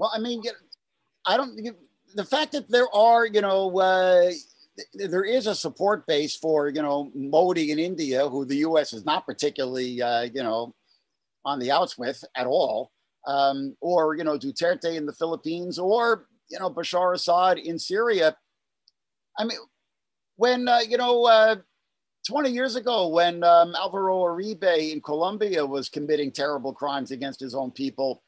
[0.00, 0.42] Well, I mean,
[1.26, 1.54] I don't
[2.14, 4.30] the fact that there are, you know, uh,
[4.94, 8.94] there is a support base for, you know, Modi in India, who the U.S.
[8.94, 10.74] is not particularly, uh, you know,
[11.44, 12.92] on the outs with at all,
[13.26, 18.34] um, or you know, Duterte in the Philippines, or you know, Bashar Assad in Syria.
[19.38, 19.58] I mean,
[20.36, 21.26] when uh, you know.
[21.26, 21.56] Uh,
[22.28, 27.54] 20 years ago, when um, Alvaro Uribe in Colombia was committing terrible crimes against his
[27.54, 28.22] own people,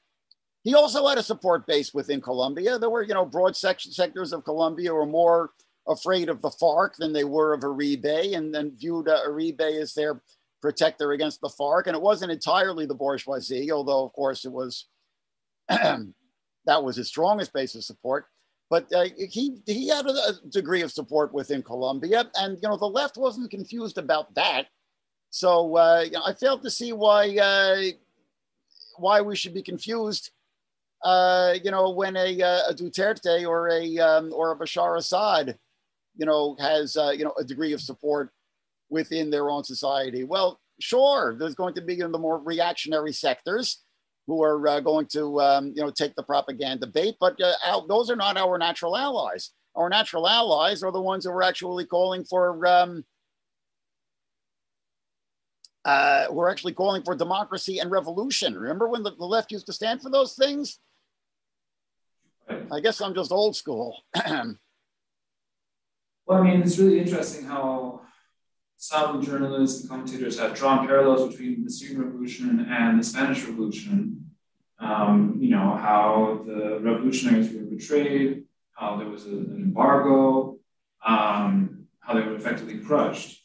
[0.65, 2.79] he also had a support base within Colombia.
[2.79, 5.51] There were, you know, broad section, sectors of Colombia were more
[5.89, 9.95] afraid of the FARC than they were of Uribe and then viewed uh, Uribe as
[9.95, 10.23] their
[10.61, 11.89] protector against the FARC.
[11.89, 14.87] And it wasn't entirely the bourgeoisie, although, of course, it was
[15.69, 18.27] that was his strongest base of support.
[18.71, 22.31] But uh, he, he had a, degree of support within Colombia.
[22.37, 24.69] And, you know, the left wasn't confused about that.
[25.31, 27.97] So uh, I failed to see why, uh,
[28.97, 30.31] why we should be confused
[31.03, 35.59] uh, you know, when a, uh, a Duterte or a um, or a Bashar Assad,
[36.17, 38.31] you know, has uh, you know a degree of support
[38.89, 40.23] within their own society.
[40.25, 43.83] Well, sure, there's going to be in the more reactionary sectors
[44.29, 47.87] who are uh, going to um, you know take the propaganda bait, but uh, our,
[47.89, 49.51] those are not our natural allies.
[49.75, 52.65] Our natural allies are the ones who are actually calling for.
[52.67, 53.05] Um,
[55.85, 58.57] uh, we're actually calling for democracy and revolution.
[58.57, 60.79] Remember when the, the left used to stand for those things?
[62.49, 64.03] I guess I'm just old school.
[64.15, 64.57] well,
[66.29, 68.03] I mean, it's really interesting how
[68.77, 74.31] some journalists and commentators have drawn parallels between the Syrian Revolution and the Spanish Revolution.
[74.81, 80.59] Um, you know, how the revolutionaries were betrayed, how there was a, an embargo,
[81.07, 83.45] um, how they were effectively crushed.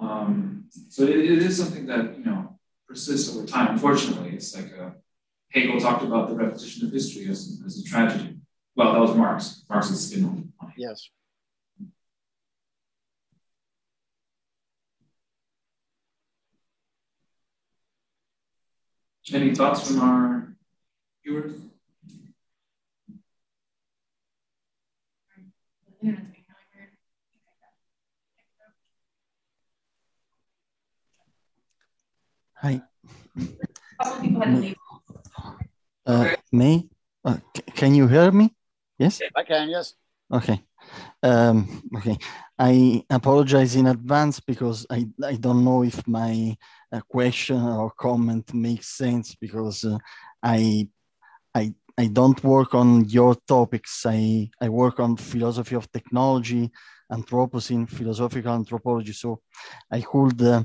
[0.00, 2.58] Um, so it, it is something that, you know,
[2.88, 3.72] persists over time.
[3.72, 4.94] Unfortunately, it's like a,
[5.50, 8.37] Hegel talked about the repetition of history as, as a tragedy.
[8.78, 9.64] Well, that was Marx.
[9.68, 10.52] Marx is in.
[10.76, 11.10] Yes.
[19.32, 20.56] Any thoughts from our
[21.24, 21.56] viewers?
[32.54, 32.80] Hi.
[36.06, 36.88] Uh, me.
[37.24, 37.38] uh,
[37.74, 38.54] can you hear me?
[38.98, 39.20] Yes?
[39.36, 39.94] I can, yes.
[40.32, 40.62] Okay.
[41.22, 42.16] Um, okay.
[42.58, 46.56] I apologize in advance because I, I don't know if my
[46.92, 49.98] uh, question or comment makes sense because uh,
[50.42, 50.88] I,
[51.54, 54.04] I, I don't work on your topics.
[54.06, 56.70] I, I work on philosophy of technology,
[57.10, 59.12] Anthropocene, philosophical anthropology.
[59.12, 59.40] So
[59.90, 60.64] I could uh,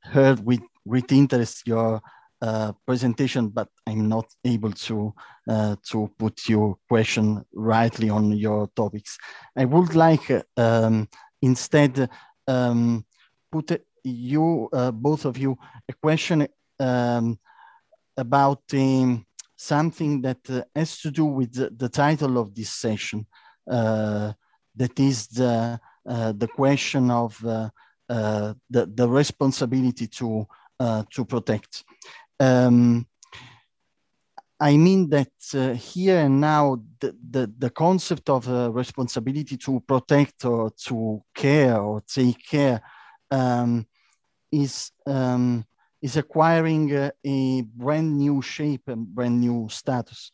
[0.00, 2.00] heard with great interest your
[2.44, 5.14] uh, presentation, but I'm not able to
[5.48, 9.16] uh, to put your question rightly on your topics.
[9.56, 11.08] I would like um,
[11.40, 12.10] instead
[12.46, 13.06] um,
[13.50, 15.56] put you uh, both of you
[15.88, 16.46] a question
[16.78, 17.38] um,
[18.18, 19.24] about um,
[19.56, 23.26] something that uh, has to do with the, the title of this session.
[23.70, 24.34] Uh,
[24.76, 27.72] that is the the question of the
[28.68, 30.46] the responsibility to
[31.10, 31.84] to protect.
[32.40, 33.06] Um,
[34.60, 39.80] I mean that uh, here and now, the, the, the concept of uh, responsibility to
[39.80, 42.80] protect or to care or take care
[43.30, 43.86] um,
[44.50, 45.64] is, um,
[46.00, 50.30] is acquiring uh, a brand new shape and brand new status.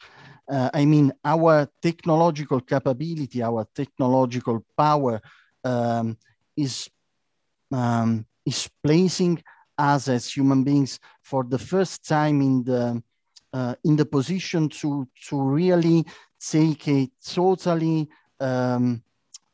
[0.48, 5.20] Uh, I mean, our technological capability, our technological power
[5.64, 6.18] um,
[6.56, 6.90] is,
[7.72, 9.42] um, is placing
[9.80, 13.02] us as human beings for the first time in the
[13.52, 16.04] uh, in the position to to really
[16.38, 18.08] take a totally
[18.38, 19.02] um,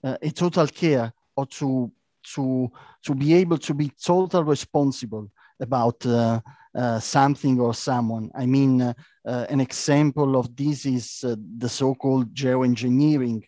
[0.04, 1.90] uh, a total care or to
[2.34, 2.70] to
[3.02, 5.30] to be able to be total responsible
[5.60, 6.40] about uh,
[6.74, 8.30] uh something or someone.
[8.34, 8.92] I mean, uh,
[9.26, 11.24] uh, an example of this is
[11.58, 13.42] the so-called geoengineering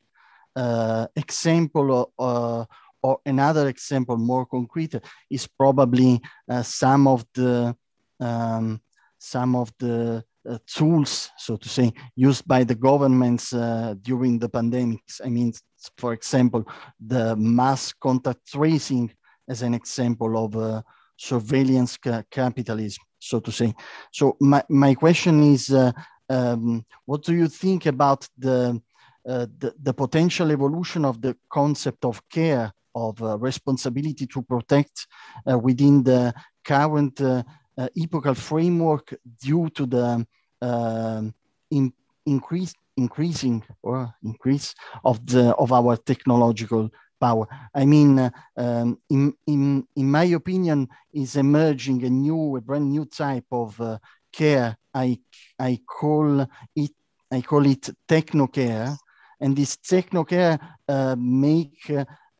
[1.16, 2.66] example of,
[3.02, 4.94] or another example, more concrete,
[5.30, 6.20] is probably
[6.50, 7.76] uh, some of the
[8.20, 8.80] um,
[9.18, 14.48] some of the uh, tools, so to say, used by the governments uh, during the
[14.48, 15.20] pandemics.
[15.24, 15.52] I mean,
[15.96, 16.64] for example,
[17.04, 19.12] the mass contact tracing
[19.48, 20.82] as an example of uh,
[21.16, 23.74] surveillance ca capitalism, so to say.
[24.12, 25.92] So my, my question is, uh,
[26.30, 28.80] um, what do you think about the,
[29.28, 35.06] uh, the, the potential evolution of the concept of care of uh, responsibility to protect
[35.50, 36.32] uh, within the
[36.64, 37.42] current uh,
[37.96, 40.26] epochal framework due to the
[40.60, 41.34] um,
[41.70, 41.92] in,
[42.26, 44.74] increase, increasing or increase
[45.04, 46.90] of the of our technological
[47.20, 47.46] power.
[47.74, 52.90] I mean, uh, um, in, in, in my opinion, is emerging a new, a brand
[52.90, 53.98] new type of uh,
[54.32, 54.76] care.
[54.94, 55.18] I,
[55.58, 56.90] I call it,
[57.30, 58.96] I call it techno care.
[59.40, 60.58] And this techno care
[60.88, 61.90] uh, make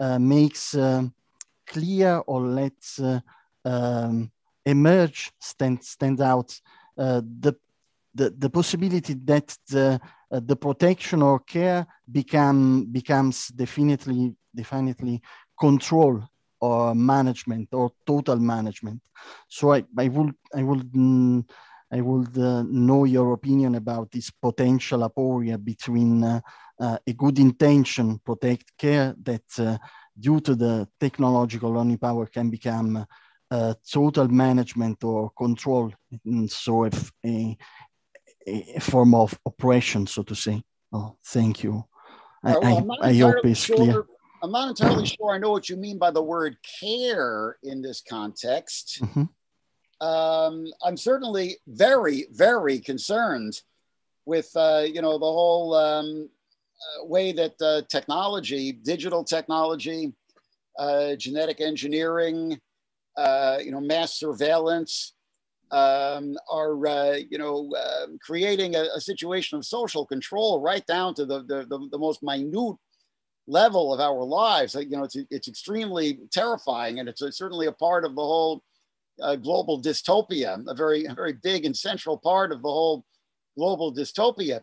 [0.01, 1.13] makes um,
[1.67, 3.21] clear or lets uh,
[3.65, 4.31] um,
[4.65, 6.61] emerge, stand, stand out
[6.97, 7.55] uh, the,
[8.15, 10.01] the, the possibility that the,
[10.31, 15.21] the protection or care become, becomes definitely, definitely
[15.59, 16.23] control
[16.61, 19.01] or management or total management.
[19.49, 21.45] So I, I would I would mm,
[21.93, 26.41] I would uh, know your opinion about this potential aporia between uh, uh,
[26.81, 29.81] a good intention, protect care that
[30.19, 33.07] due to the technological only power can become
[33.93, 35.93] total management or control.
[36.25, 37.57] And so if a,
[38.47, 40.63] a form of oppression, so to say.
[40.93, 41.85] Oh, thank you.
[42.43, 43.77] I, well, I, I hope it's sure.
[43.77, 44.07] clear.
[44.43, 48.01] I'm not entirely sure I know what you mean by the word care in this
[48.01, 49.01] context.
[49.03, 49.25] Mm-hmm
[50.01, 53.61] um, I'm certainly very, very concerned
[54.27, 56.38] with uh, you know the whole um, uh,
[57.05, 60.13] way that uh, technology, digital technology,
[60.79, 62.59] uh, genetic engineering,
[63.17, 65.15] uh, you know, mass surveillance
[65.71, 67.71] um, are uh, you know
[68.23, 72.23] creating a, a, situation of social control right down to the, the, the, the most
[72.23, 72.77] minute
[73.47, 74.75] level of our lives.
[74.75, 78.63] You know, it's it's extremely terrifying, and it's a, certainly a part of the whole
[79.21, 83.05] uh, global dystopia, a very, a very big and central part of the whole
[83.57, 84.61] global dystopia.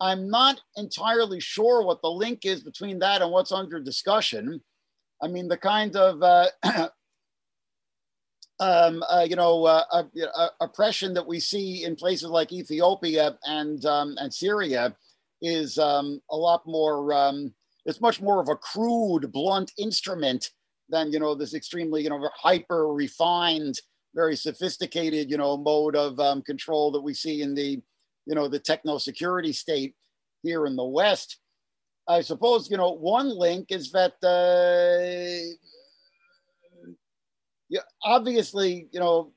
[0.00, 4.60] I'm not entirely sure what the link is between that and what's under discussion.
[5.22, 6.48] I mean, the kind of uh,
[8.60, 10.04] um, uh, you know uh, uh,
[10.36, 14.96] uh, oppression that we see in places like Ethiopia and um, and Syria
[15.40, 17.12] is um, a lot more.
[17.12, 17.54] Um,
[17.86, 20.50] it's much more of a crude, blunt instrument
[20.88, 23.80] than you know this extremely you know hyper refined
[24.14, 27.82] very sophisticated, you know, mode of um, control that we see in the,
[28.26, 29.94] you know, the techno security state
[30.42, 31.38] here in the West.
[32.06, 35.56] I suppose, you know, one link is that, uh,
[37.68, 39.32] yeah, obviously, you know,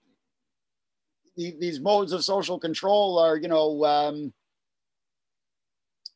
[1.37, 4.33] the, these modes of social control are, you know, um,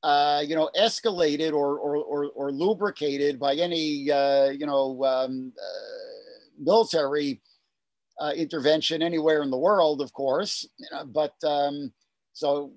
[0.04, 5.54] uh, you know, escalated or, or, or, or lubricated by any, uh, you know, um,
[5.58, 7.40] uh, military
[8.20, 10.68] uh, intervention anywhere in the world, of course.
[10.78, 11.94] You know, but um,
[12.34, 12.72] so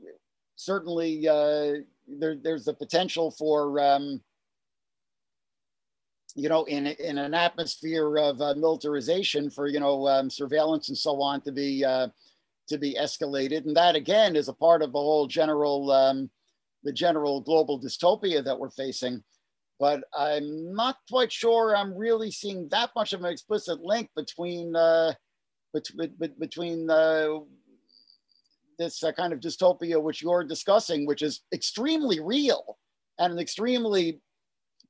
[0.56, 1.72] certainly uh,
[2.06, 4.20] there, there's the potential for, um,
[6.34, 10.98] you know, in, in an atmosphere of uh, militarization for, you know, um, surveillance and
[10.98, 11.84] so on to be,
[12.68, 13.66] to be escalated.
[13.66, 16.30] And that again is a part of the whole general, um,
[16.82, 19.22] the general global dystopia that we're facing.
[19.80, 24.76] But I'm not quite sure I'm really seeing that much of an explicit link between
[24.76, 25.14] uh,
[25.72, 27.40] between between uh,
[28.78, 32.78] this uh, kind of dystopia which you're discussing, which is extremely real
[33.18, 34.20] and an extremely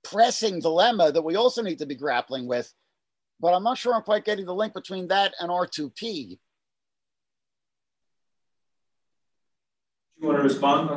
[0.03, 2.73] pressing dilemma that we also need to be grappling with.
[3.41, 5.99] But I'm not sure I'm quite getting the link between that and R2P.
[6.01, 6.39] Do
[10.21, 10.91] you want to respond,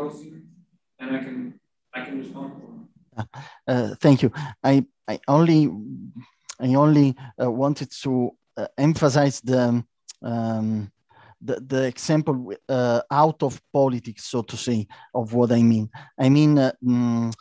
[1.00, 1.60] and I can
[1.94, 2.54] I can respond.
[3.68, 4.32] Uh, thank you.
[4.64, 5.72] I I only
[6.60, 9.84] I only uh, wanted to uh, emphasize the
[10.22, 10.92] um,
[11.42, 15.90] the, the example uh, out of politics, so to say, of what I mean.
[16.20, 17.34] I mean, mm,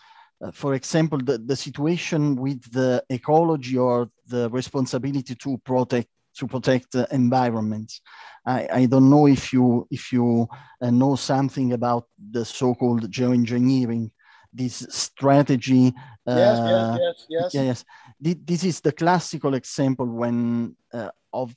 [0.52, 6.92] for example, the, the situation with the ecology or the responsibility to protect to protect
[6.92, 8.02] the environments.
[8.44, 10.46] I, I don't know if you if you
[10.80, 14.10] uh, know something about the so-called geoengineering,
[14.52, 15.94] this strategy.
[16.26, 17.84] Uh, yes, yes, yes, yes.
[18.20, 18.36] yes.
[18.44, 21.54] This is the classical example when uh, of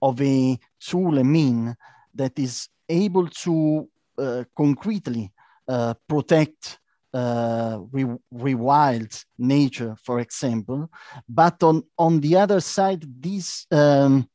[0.00, 1.76] of a tool, a mean
[2.14, 3.88] that is able to
[4.18, 5.32] uh, concretely
[5.68, 6.78] uh, protect
[7.14, 10.90] uh, re- rewild nature, for example.
[11.28, 14.28] But on, on the other side, this, um,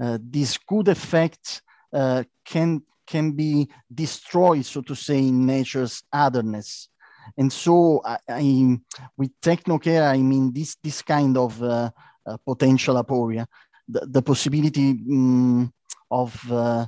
[0.00, 1.62] uh, this good effect
[1.92, 6.88] uh, can, can be destroyed, so to say, in nature's otherness.
[7.36, 8.78] And so, I, I
[9.16, 11.90] with technocare, I mean this this kind of uh,
[12.44, 13.46] potential aporia,
[13.92, 15.72] the, the possibility um,
[16.10, 16.86] of uh,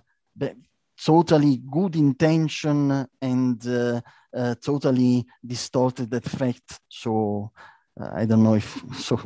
[1.02, 4.01] totally good intention and uh,
[4.35, 6.81] uh, totally distorted effect.
[6.89, 7.52] So
[8.01, 9.20] uh, I don't know if so.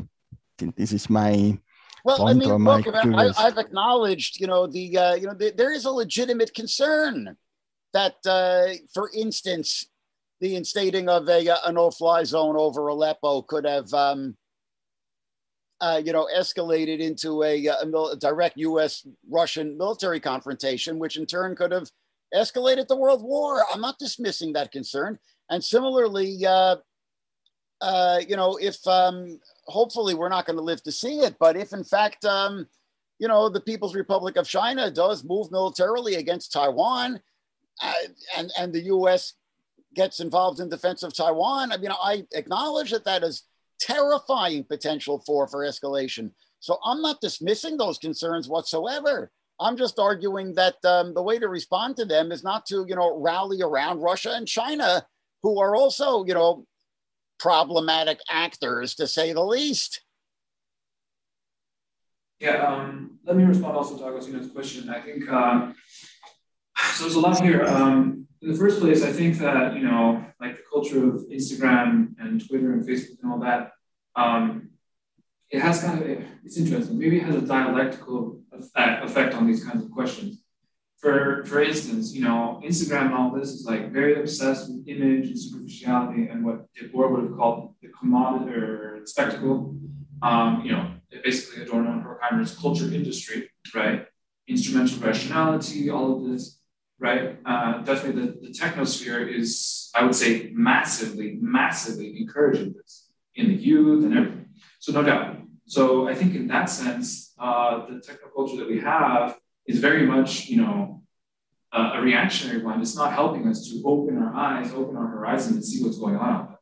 [0.76, 1.56] This is my
[2.04, 2.26] well.
[2.26, 5.84] I mean, look, I, have acknowledged, you know, the uh, you know, the, there is
[5.84, 7.36] a legitimate concern
[7.92, 9.86] that, uh, for instance,
[10.40, 13.94] the instating of a, an no-fly zone over Aleppo could have.
[13.94, 14.36] Um,
[15.80, 19.06] uh, you know, escalated into a, a, a direct U.S.
[19.28, 21.90] Russian military confrontation, which in turn could have
[22.34, 23.62] escalated the world war.
[23.72, 25.18] I'm not dismissing that concern.
[25.50, 26.76] And similarly, uh,
[27.80, 31.56] uh, you know, if um, hopefully we're not going to live to see it, but
[31.56, 32.66] if in fact, um,
[33.18, 37.20] you know, the People's Republic of China does move militarily against Taiwan,
[37.82, 37.92] uh,
[38.36, 39.34] and and the U.S.
[39.94, 43.44] gets involved in defense of Taiwan, I mean, I acknowledge that that is
[43.80, 46.30] terrifying potential for for escalation.
[46.60, 49.30] So I'm not dismissing those concerns whatsoever.
[49.60, 52.94] I'm just arguing that um, the way to respond to them is not to, you
[52.94, 55.04] know, rally around Russia and China,
[55.42, 56.64] who are also, you know,
[57.38, 60.02] problematic actors to say the least.
[62.38, 64.88] Yeah, um, let me respond also to Agostino's question.
[64.90, 65.72] I think uh,
[66.92, 67.04] so.
[67.04, 67.64] There's a lot here.
[67.64, 72.14] Um, in the first place, I think that you know, like the culture of Instagram
[72.18, 73.72] and Twitter and Facebook and all that,
[74.14, 74.70] um,
[75.50, 76.98] it has kind of it's interesting.
[76.98, 80.42] Maybe it has a dialectical effect, on these kinds of questions.
[80.98, 85.28] For for instance, you know, Instagram and all this is like very obsessed with image
[85.28, 89.74] and superficiality and what Debord would have called the commodity or spectacle.
[90.20, 90.90] Um, you know,
[91.22, 94.06] basically Adorno and Horkheimer's culture industry, right?
[94.48, 96.57] Instrumental rationality, all of this,
[97.00, 97.38] right?
[97.44, 103.54] Uh, definitely the, the technosphere is, I would say, massively, massively encouraging this in the
[103.54, 104.46] youth and everything.
[104.80, 105.36] So no doubt.
[105.66, 110.46] So I think in that sense, uh, the technoculture that we have is very much,
[110.46, 111.02] you know,
[111.72, 112.80] uh, a reactionary one.
[112.80, 116.16] It's not helping us to open our eyes, open our horizon, and see what's going
[116.16, 116.56] on.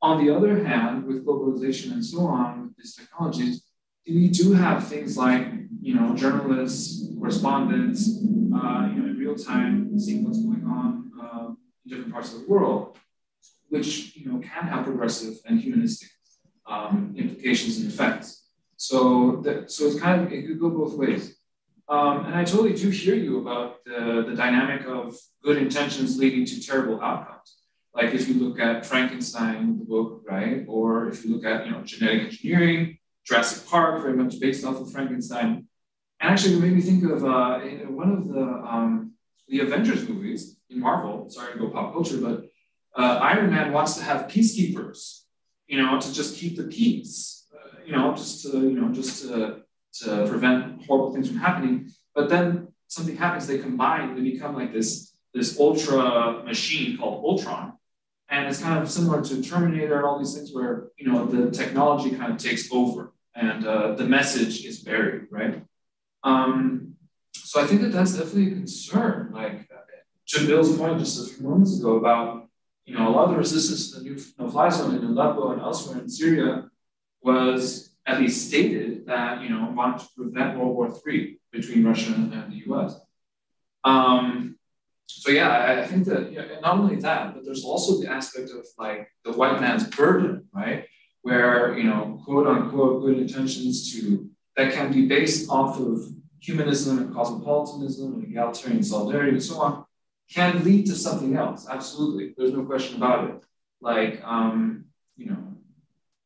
[0.00, 3.64] On the other hand, with globalization and so on, with these technologies,
[4.06, 5.48] we do have things like,
[5.80, 8.08] you know, journalists, correspondents,
[8.54, 11.46] uh, you know, real time, seeing what's going on uh,
[11.82, 12.96] in different parts of the world,
[13.68, 16.10] which you know can have progressive and humanistic
[16.66, 18.28] um, implications and effects.
[18.76, 21.36] So, that, so it's kind of, it could go both ways.
[21.88, 26.44] Um, and I totally do hear you about the, the dynamic of good intentions leading
[26.44, 27.48] to terrible outcomes.
[27.94, 30.64] Like if you look at Frankenstein, the book, right?
[30.68, 34.80] Or if you look at, you know, genetic engineering, Jurassic Park, very much based off
[34.80, 35.66] of Frankenstein.
[36.20, 39.12] And actually, it made me think of uh, one of the um,
[39.48, 41.28] the Avengers movies in Marvel.
[41.30, 42.44] Sorry to go pop culture, but
[42.96, 45.22] uh, Iron Man wants to have peacekeepers,
[45.66, 49.22] you know, to just keep the peace, uh, you know, just to you know, just
[49.22, 49.62] to
[50.00, 51.90] to prevent horrible things from happening.
[52.14, 57.74] But then something happens, they combine, they become like this, this ultra machine called Ultron.
[58.28, 61.50] And it's kind of similar to Terminator and all these things where, you know, the
[61.50, 65.62] technology kind of takes over and uh, the message is buried, right?
[66.24, 66.95] Um,
[67.46, 69.30] so I think that that's definitely a concern.
[69.32, 69.70] Like
[70.30, 72.48] to Bill's point just a few moments ago about,
[72.84, 75.62] you know, a lot of the resistance to the new no-fly zone in Aleppo and
[75.62, 76.68] elsewhere in Syria
[77.22, 82.14] was at least stated that you know wanted to prevent World War III between Russia
[82.14, 82.96] and, the U.S.
[83.84, 84.58] Um,
[85.06, 88.50] so yeah, I, I think that yeah, not only that, but there's also the aspect
[88.50, 90.84] of like the white man's burden, right?
[91.22, 96.98] Where you know quote unquote good intentions to that can be based off of humanism
[96.98, 99.84] and cosmopolitanism and egalitarian solidarity and so on
[100.32, 101.66] can lead to something else.
[101.68, 103.44] Absolutely, there's no question about it.
[103.80, 104.86] Like um,
[105.16, 105.38] you know,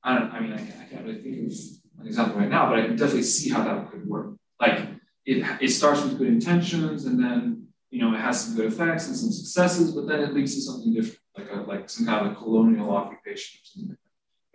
[0.02, 0.32] I don't.
[0.32, 2.86] I mean, I can't, I can't really think of an example right now, but I
[2.86, 4.36] can definitely see how that could work.
[4.60, 4.80] Like
[5.26, 9.08] it, it starts with good intentions, and then you know it has some good effects
[9.08, 12.26] and some successes, but then it leads to something different, like a like some kind
[12.26, 13.96] of a colonial occupation or something.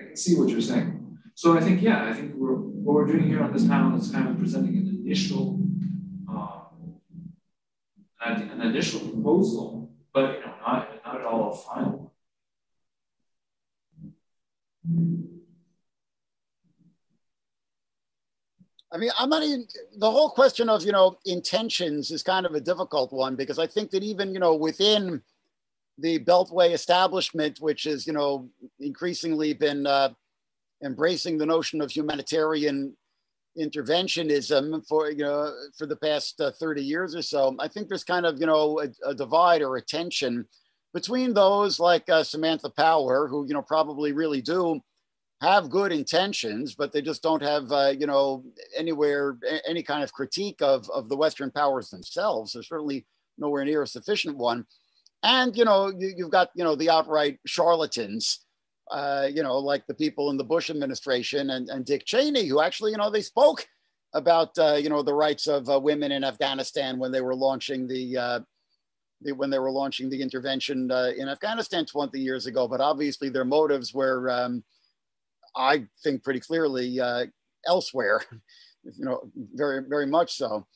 [0.01, 1.17] I can see what you're saying.
[1.35, 4.09] So I think yeah, I think we're, what we're doing here on this panel is
[4.09, 5.59] kind of presenting an initial
[8.25, 12.11] an, an initial proposal, but you know not not at all a final one.
[18.91, 19.67] I mean, I'm not even
[19.97, 23.67] the whole question of you know intentions is kind of a difficult one because I
[23.67, 25.21] think that even you know within
[25.97, 28.49] the Beltway establishment, which has you know
[28.79, 30.09] increasingly been uh,
[30.83, 32.95] embracing the notion of humanitarian
[33.59, 38.03] interventionism for you know for the past uh, 30 years or so, I think there's
[38.03, 40.45] kind of you know a, a divide or a tension
[40.93, 44.81] between those like uh, Samantha Power, who you know probably really do
[45.41, 48.43] have good intentions, but they just don't have, uh, you know,
[48.75, 49.37] anywhere
[49.67, 52.53] any kind of critique of of the Western powers themselves.
[52.53, 53.05] There's certainly
[53.37, 54.65] nowhere near a sufficient one.
[55.23, 58.44] And you know, you, have got you know the outright charlatans,
[58.91, 62.61] uh, you know, like the people in the Bush administration and, and Dick Cheney, who
[62.61, 63.67] actually, you know, they spoke
[64.13, 67.87] about uh, you know the rights of uh, women in Afghanistan when they were launching
[67.87, 68.17] the.
[68.17, 68.39] Uh,
[69.21, 73.29] the when they were launching the intervention uh, in Afghanistan 20 years ago, but obviously
[73.29, 74.61] their motives were um,
[75.55, 77.25] I think pretty clearly uh,
[77.65, 78.21] elsewhere,
[78.83, 79.21] you know,
[79.53, 80.67] very, very much so.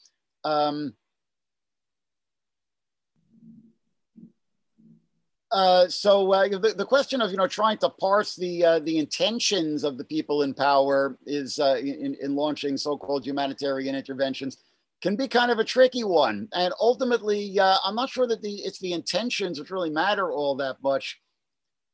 [0.43, 0.93] Um,
[5.51, 8.99] uh, so uh, the, the question of you know trying to parse the uh, the
[8.99, 14.57] intentions of the people in power is uh, in, in launching so-called humanitarian interventions
[15.01, 16.47] can be kind of a tricky one.
[16.53, 20.55] And ultimately uh, i'm not sure that the it's the intentions which really matter all
[20.57, 21.19] that much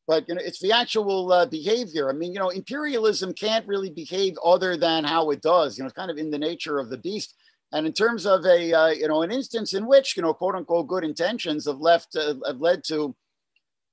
[0.05, 2.09] but you know it's the actual uh, behavior.
[2.09, 5.77] I mean you know imperialism can't really behave other than how it does.
[5.77, 7.35] You know it's kind of in the nature of the beast.
[7.71, 10.87] And in terms of a you know an instance in which you know quote unquote
[10.87, 13.15] good intentions have left have led to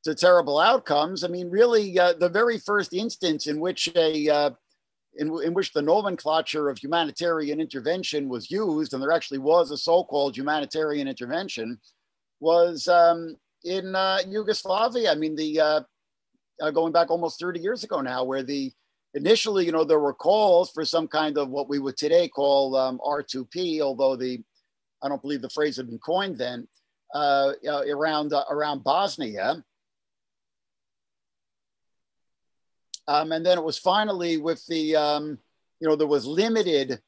[0.05, 4.51] to terrible outcomes i mean really uh, the very first instance in which a uh,
[5.17, 9.77] in, in which the nomenclature of humanitarian intervention was used and there actually was a
[9.77, 11.79] so-called humanitarian intervention
[12.41, 15.13] was um, in uh, Yugoslavia.
[15.13, 15.81] I mean, the uh,
[16.61, 18.73] uh, going back almost 30 years ago now, where the
[19.15, 22.77] initially, you know, there were calls for some kind of what we would today call
[22.77, 24.43] um, R2P, although the
[25.03, 26.69] I don't believe the phrase had been coined then
[27.15, 27.53] uh,
[27.91, 29.65] around around Bosnia.
[33.13, 35.39] Um, and then it was finally with the, um,
[35.81, 36.99] you know, there was limited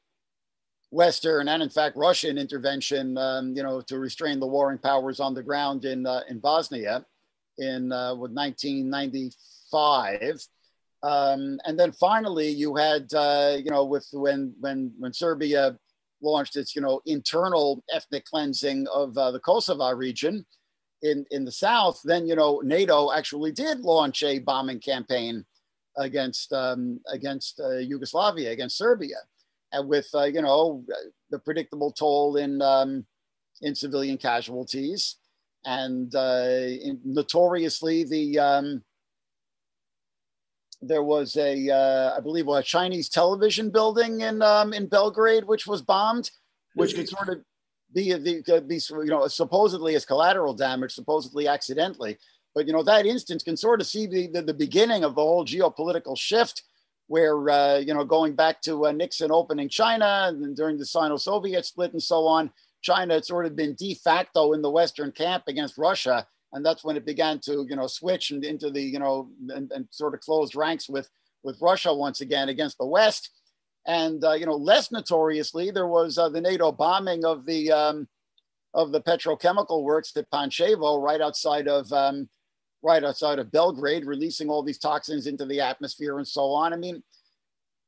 [0.91, 5.33] Western and in fact Russian intervention, um, you know, to restrain the warring powers on
[5.33, 7.03] the ground in uh, in Bosnia
[7.57, 10.45] in uh, with 1995.
[11.01, 15.75] Um, and then finally, you had uh, you know with when when when Serbia
[16.21, 20.45] launched its you know internal ethnic cleansing of uh, the Kosovo region
[21.01, 21.99] in in the south.
[22.03, 25.43] Then you know NATO actually did launch a bombing campaign
[25.97, 29.17] against um, against uh, Yugoslavia against Serbia,
[29.71, 30.83] and with uh, you know
[31.29, 33.05] the predictable toll in um,
[33.61, 35.17] in civilian casualties
[35.65, 36.67] and uh,
[37.03, 38.83] notoriously the um,
[40.81, 45.65] there was a uh, I believe a Chinese television building in um, in Belgrade which
[45.65, 46.29] was bombed,
[46.75, 47.39] which could sort of
[47.93, 52.17] be, the, be you know, supposedly as collateral damage, supposedly accidentally.
[52.55, 55.21] But, you know, that instance can sort of see the, the, the beginning of the
[55.21, 56.63] whole geopolitical shift
[57.07, 61.65] where, uh, you know, going back to uh, Nixon opening China and during the Sino-Soviet
[61.65, 62.49] split and so on,
[62.81, 66.25] China had sort of been de facto in the Western camp against Russia.
[66.53, 69.71] And that's when it began to, you know, switch and into the, you know, and,
[69.71, 71.09] and sort of closed ranks with,
[71.43, 73.29] with Russia once again against the West.
[73.87, 78.07] And uh, you know, less notoriously, there was uh, the NATO bombing of the um,
[78.73, 82.27] of the petrochemical works at Pančevo, right outside of um,
[82.85, 86.71] right outside of Belgrade, releasing all these toxins into the atmosphere and so on.
[86.71, 87.01] I mean,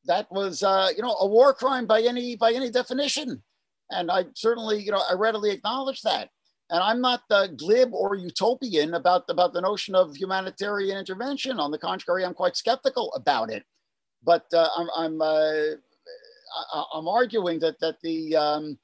[0.05, 3.43] that was uh, you know a war crime by any by any definition,
[3.91, 6.29] and I certainly you know I readily acknowledge that.
[6.69, 11.59] And I'm not uh, glib or utopian about about the notion of humanitarian intervention.
[11.59, 13.63] On the contrary, I'm quite skeptical about it.
[14.23, 15.77] But uh, I'm, I'm uh,
[16.93, 18.77] I'm arguing that that the um,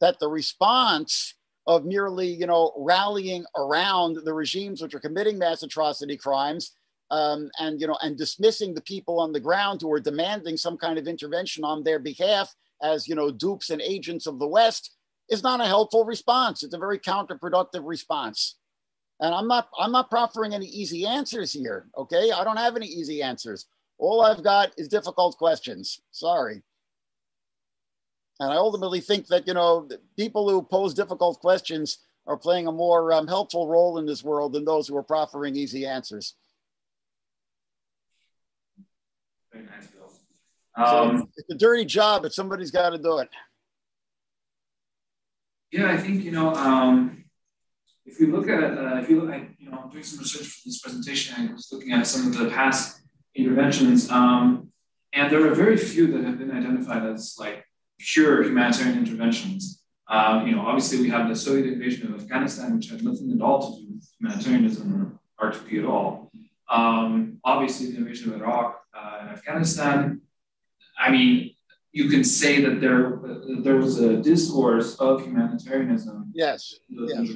[0.00, 1.34] that the response
[1.68, 6.72] of merely you know rallying around the regimes which are committing mass atrocity crimes
[7.10, 10.76] um, and you know and dismissing the people on the ground who are demanding some
[10.76, 14.96] kind of intervention on their behalf as you know dupes and agents of the West
[15.28, 16.62] is not a helpful response.
[16.62, 18.56] It's a very counterproductive response.
[19.20, 21.88] And I'm not I'm not proffering any easy answers here.
[21.96, 23.66] Okay, I don't have any easy answers.
[23.98, 26.00] All I've got is difficult questions.
[26.12, 26.62] Sorry.
[28.40, 32.72] And I ultimately think that, you know, people who pose difficult questions are playing a
[32.72, 36.34] more um, helpful role in this world than those who are proffering easy answers.
[39.52, 40.12] Very nice, Bill.
[40.76, 43.28] Um, so it's a dirty job, but somebody's got to do it.
[45.72, 47.24] Yeah, I think, you know, um,
[48.06, 50.46] if we look at, uh, if you look at, you know, I'm doing some research
[50.46, 53.00] for this presentation, I was looking at some of the past
[53.34, 54.70] interventions, um,
[55.12, 57.64] and there are very few that have been identified as like
[57.98, 59.82] pure humanitarian interventions.
[60.08, 63.42] Uh, you know, obviously we have the Soviet invasion of Afghanistan, which had nothing at
[63.42, 66.30] all to do with humanitarianism or R2P at all.
[66.70, 70.20] Um, obviously, the invasion of Iraq uh, and Afghanistan.
[70.98, 71.54] I mean,
[71.92, 76.32] you can say that there uh, there was a discourse of humanitarianism.
[76.34, 76.74] Yes.
[76.88, 77.28] yes.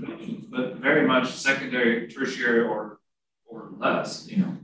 [0.51, 3.01] But very much secondary, tertiary, or
[3.47, 4.29] or less.
[4.29, 4.57] You know.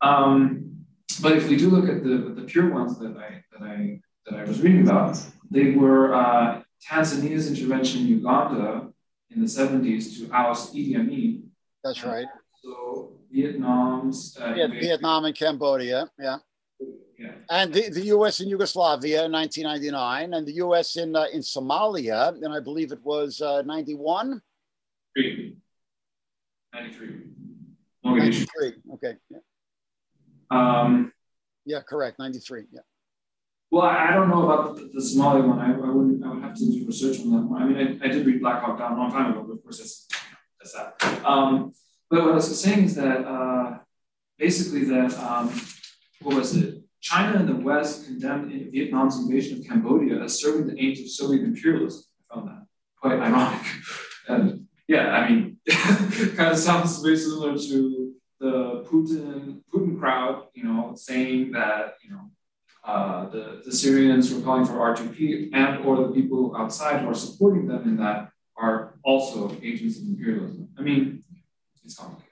[0.00, 0.84] Um,
[1.20, 4.40] but if we do look at the the pure ones that I that I that
[4.40, 5.18] I was reading about,
[5.50, 8.88] they were uh, Tanzania's intervention in Uganda
[9.30, 11.50] in the 70s to oust Idi Amin.
[11.84, 12.26] That's right.
[12.62, 16.38] So Vietnam's uh, yeah, Vietnam and Cambodia, yeah.
[17.18, 17.32] Yeah.
[17.48, 18.40] And the, the U.S.
[18.40, 20.96] in Yugoslavia in 1999, and the U.S.
[20.96, 24.42] in uh, in Somalia, and I believe it was uh, 91.
[25.16, 25.56] 93.
[26.74, 27.08] 93.
[28.04, 28.72] 93.
[28.94, 29.14] Okay.
[29.30, 29.38] Yeah.
[30.50, 31.12] Um,
[31.64, 32.18] yeah, correct.
[32.18, 32.64] 93.
[32.70, 32.80] Yeah.
[33.76, 35.58] Well, I, don't know about the, the Somali one.
[35.58, 36.24] I, I wouldn't.
[36.24, 37.60] I would have to do research on that one.
[37.62, 39.62] I mean, I, I did read Black Hawk Down a long time ago, but of
[39.62, 40.08] course that's
[40.58, 41.22] that's that.
[41.26, 41.74] Um,
[42.08, 43.76] but what I was saying is that uh,
[44.38, 45.52] basically that um,
[46.22, 46.84] what was it?
[47.02, 51.44] China and the West condemned Vietnam's invasion of Cambodia as serving the aims of Soviet
[51.44, 52.02] imperialism.
[52.30, 52.66] I found that
[52.98, 53.60] quite ironic.
[54.28, 60.64] And yeah, I mean, kind of sounds very similar to the Putin Putin crowd, you
[60.64, 62.30] know, saying that you know
[62.86, 67.10] uh, the, the Syrians who are calling for R2P and or the people outside who
[67.10, 70.68] are supporting them in that are also agents of imperialism.
[70.78, 71.22] I mean,
[71.84, 72.22] it's complicated.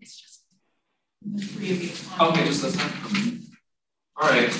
[0.00, 0.42] It's just
[1.22, 1.90] the three of you.
[2.20, 3.46] Okay, just listen.
[4.16, 4.52] All right.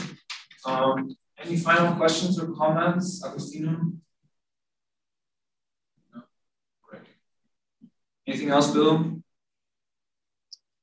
[0.64, 3.92] Um, any final questions or comments, Agostino?
[8.28, 9.22] Anything else, Bill?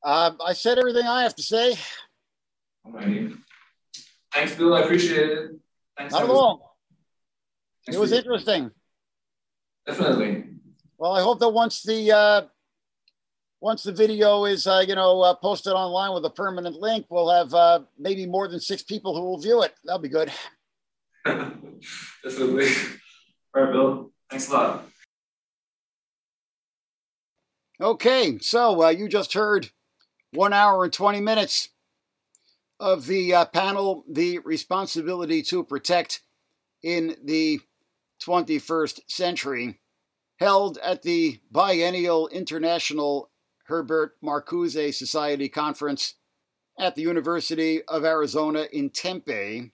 [0.04, 1.78] Uh, I said everything I have to say.
[2.88, 3.38] Alrighty.
[4.34, 4.74] Thanks, Bill.
[4.74, 5.52] I appreciate it.
[5.96, 6.12] Thanks.
[6.12, 6.76] Not at all.
[7.88, 8.72] It was interesting.
[9.86, 10.46] Definitely.
[10.98, 12.42] Well, I hope that once the uh,
[13.62, 17.30] once the video is uh, you know uh, posted online with a permanent link, we'll
[17.30, 19.74] have uh, maybe more than six people who will view it.
[19.84, 20.32] That'll be good.
[21.26, 22.72] Definitely.
[23.56, 24.12] All right, Bill.
[24.32, 24.86] Thanks a lot.
[27.82, 29.72] Okay, so uh, you just heard
[30.32, 31.70] one hour and 20 minutes
[32.80, 36.22] of the uh, panel, The Responsibility to Protect
[36.82, 37.60] in the
[38.26, 39.82] 21st Century,
[40.40, 43.30] held at the Biennial International
[43.66, 46.14] Herbert Marcuse Society Conference
[46.80, 49.74] at the University of Arizona in Tempe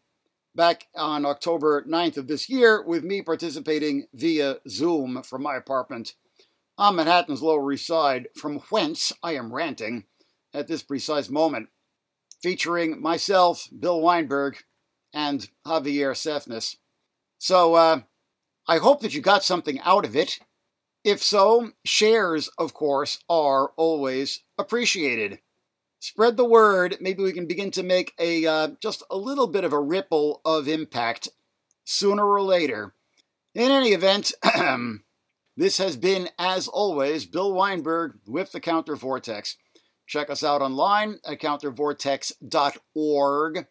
[0.56, 6.16] back on October 9th of this year, with me participating via Zoom from my apartment
[6.78, 10.06] on Manhattan's Lower East Side, from whence I am ranting
[10.54, 11.70] at this precise moment.
[12.42, 14.58] featuring myself, Bill Weinberg,
[15.14, 16.78] and Javier Sethness.
[17.38, 18.02] So uh,
[18.68, 20.40] I hope that you got something out of it.
[21.04, 25.40] If so, shares, of course, are always appreciated.
[26.00, 26.98] Spread the word.
[27.00, 30.42] Maybe we can begin to make a uh, just a little bit of a ripple
[30.44, 31.30] of impact
[31.84, 32.94] sooner or later.
[33.54, 34.32] In any event,
[35.58, 39.58] this has been, as always, Bill Weinberg with the Counter Vortex.
[40.08, 43.66] Check us out online at countervortex.org.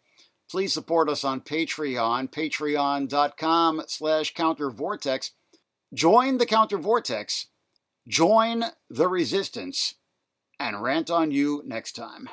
[0.49, 5.31] Please support us on Patreon, patreon.com slash countervortex.
[5.93, 7.47] Join the Counter Vortex.
[8.07, 9.95] Join the resistance.
[10.59, 12.29] And rant on you next time.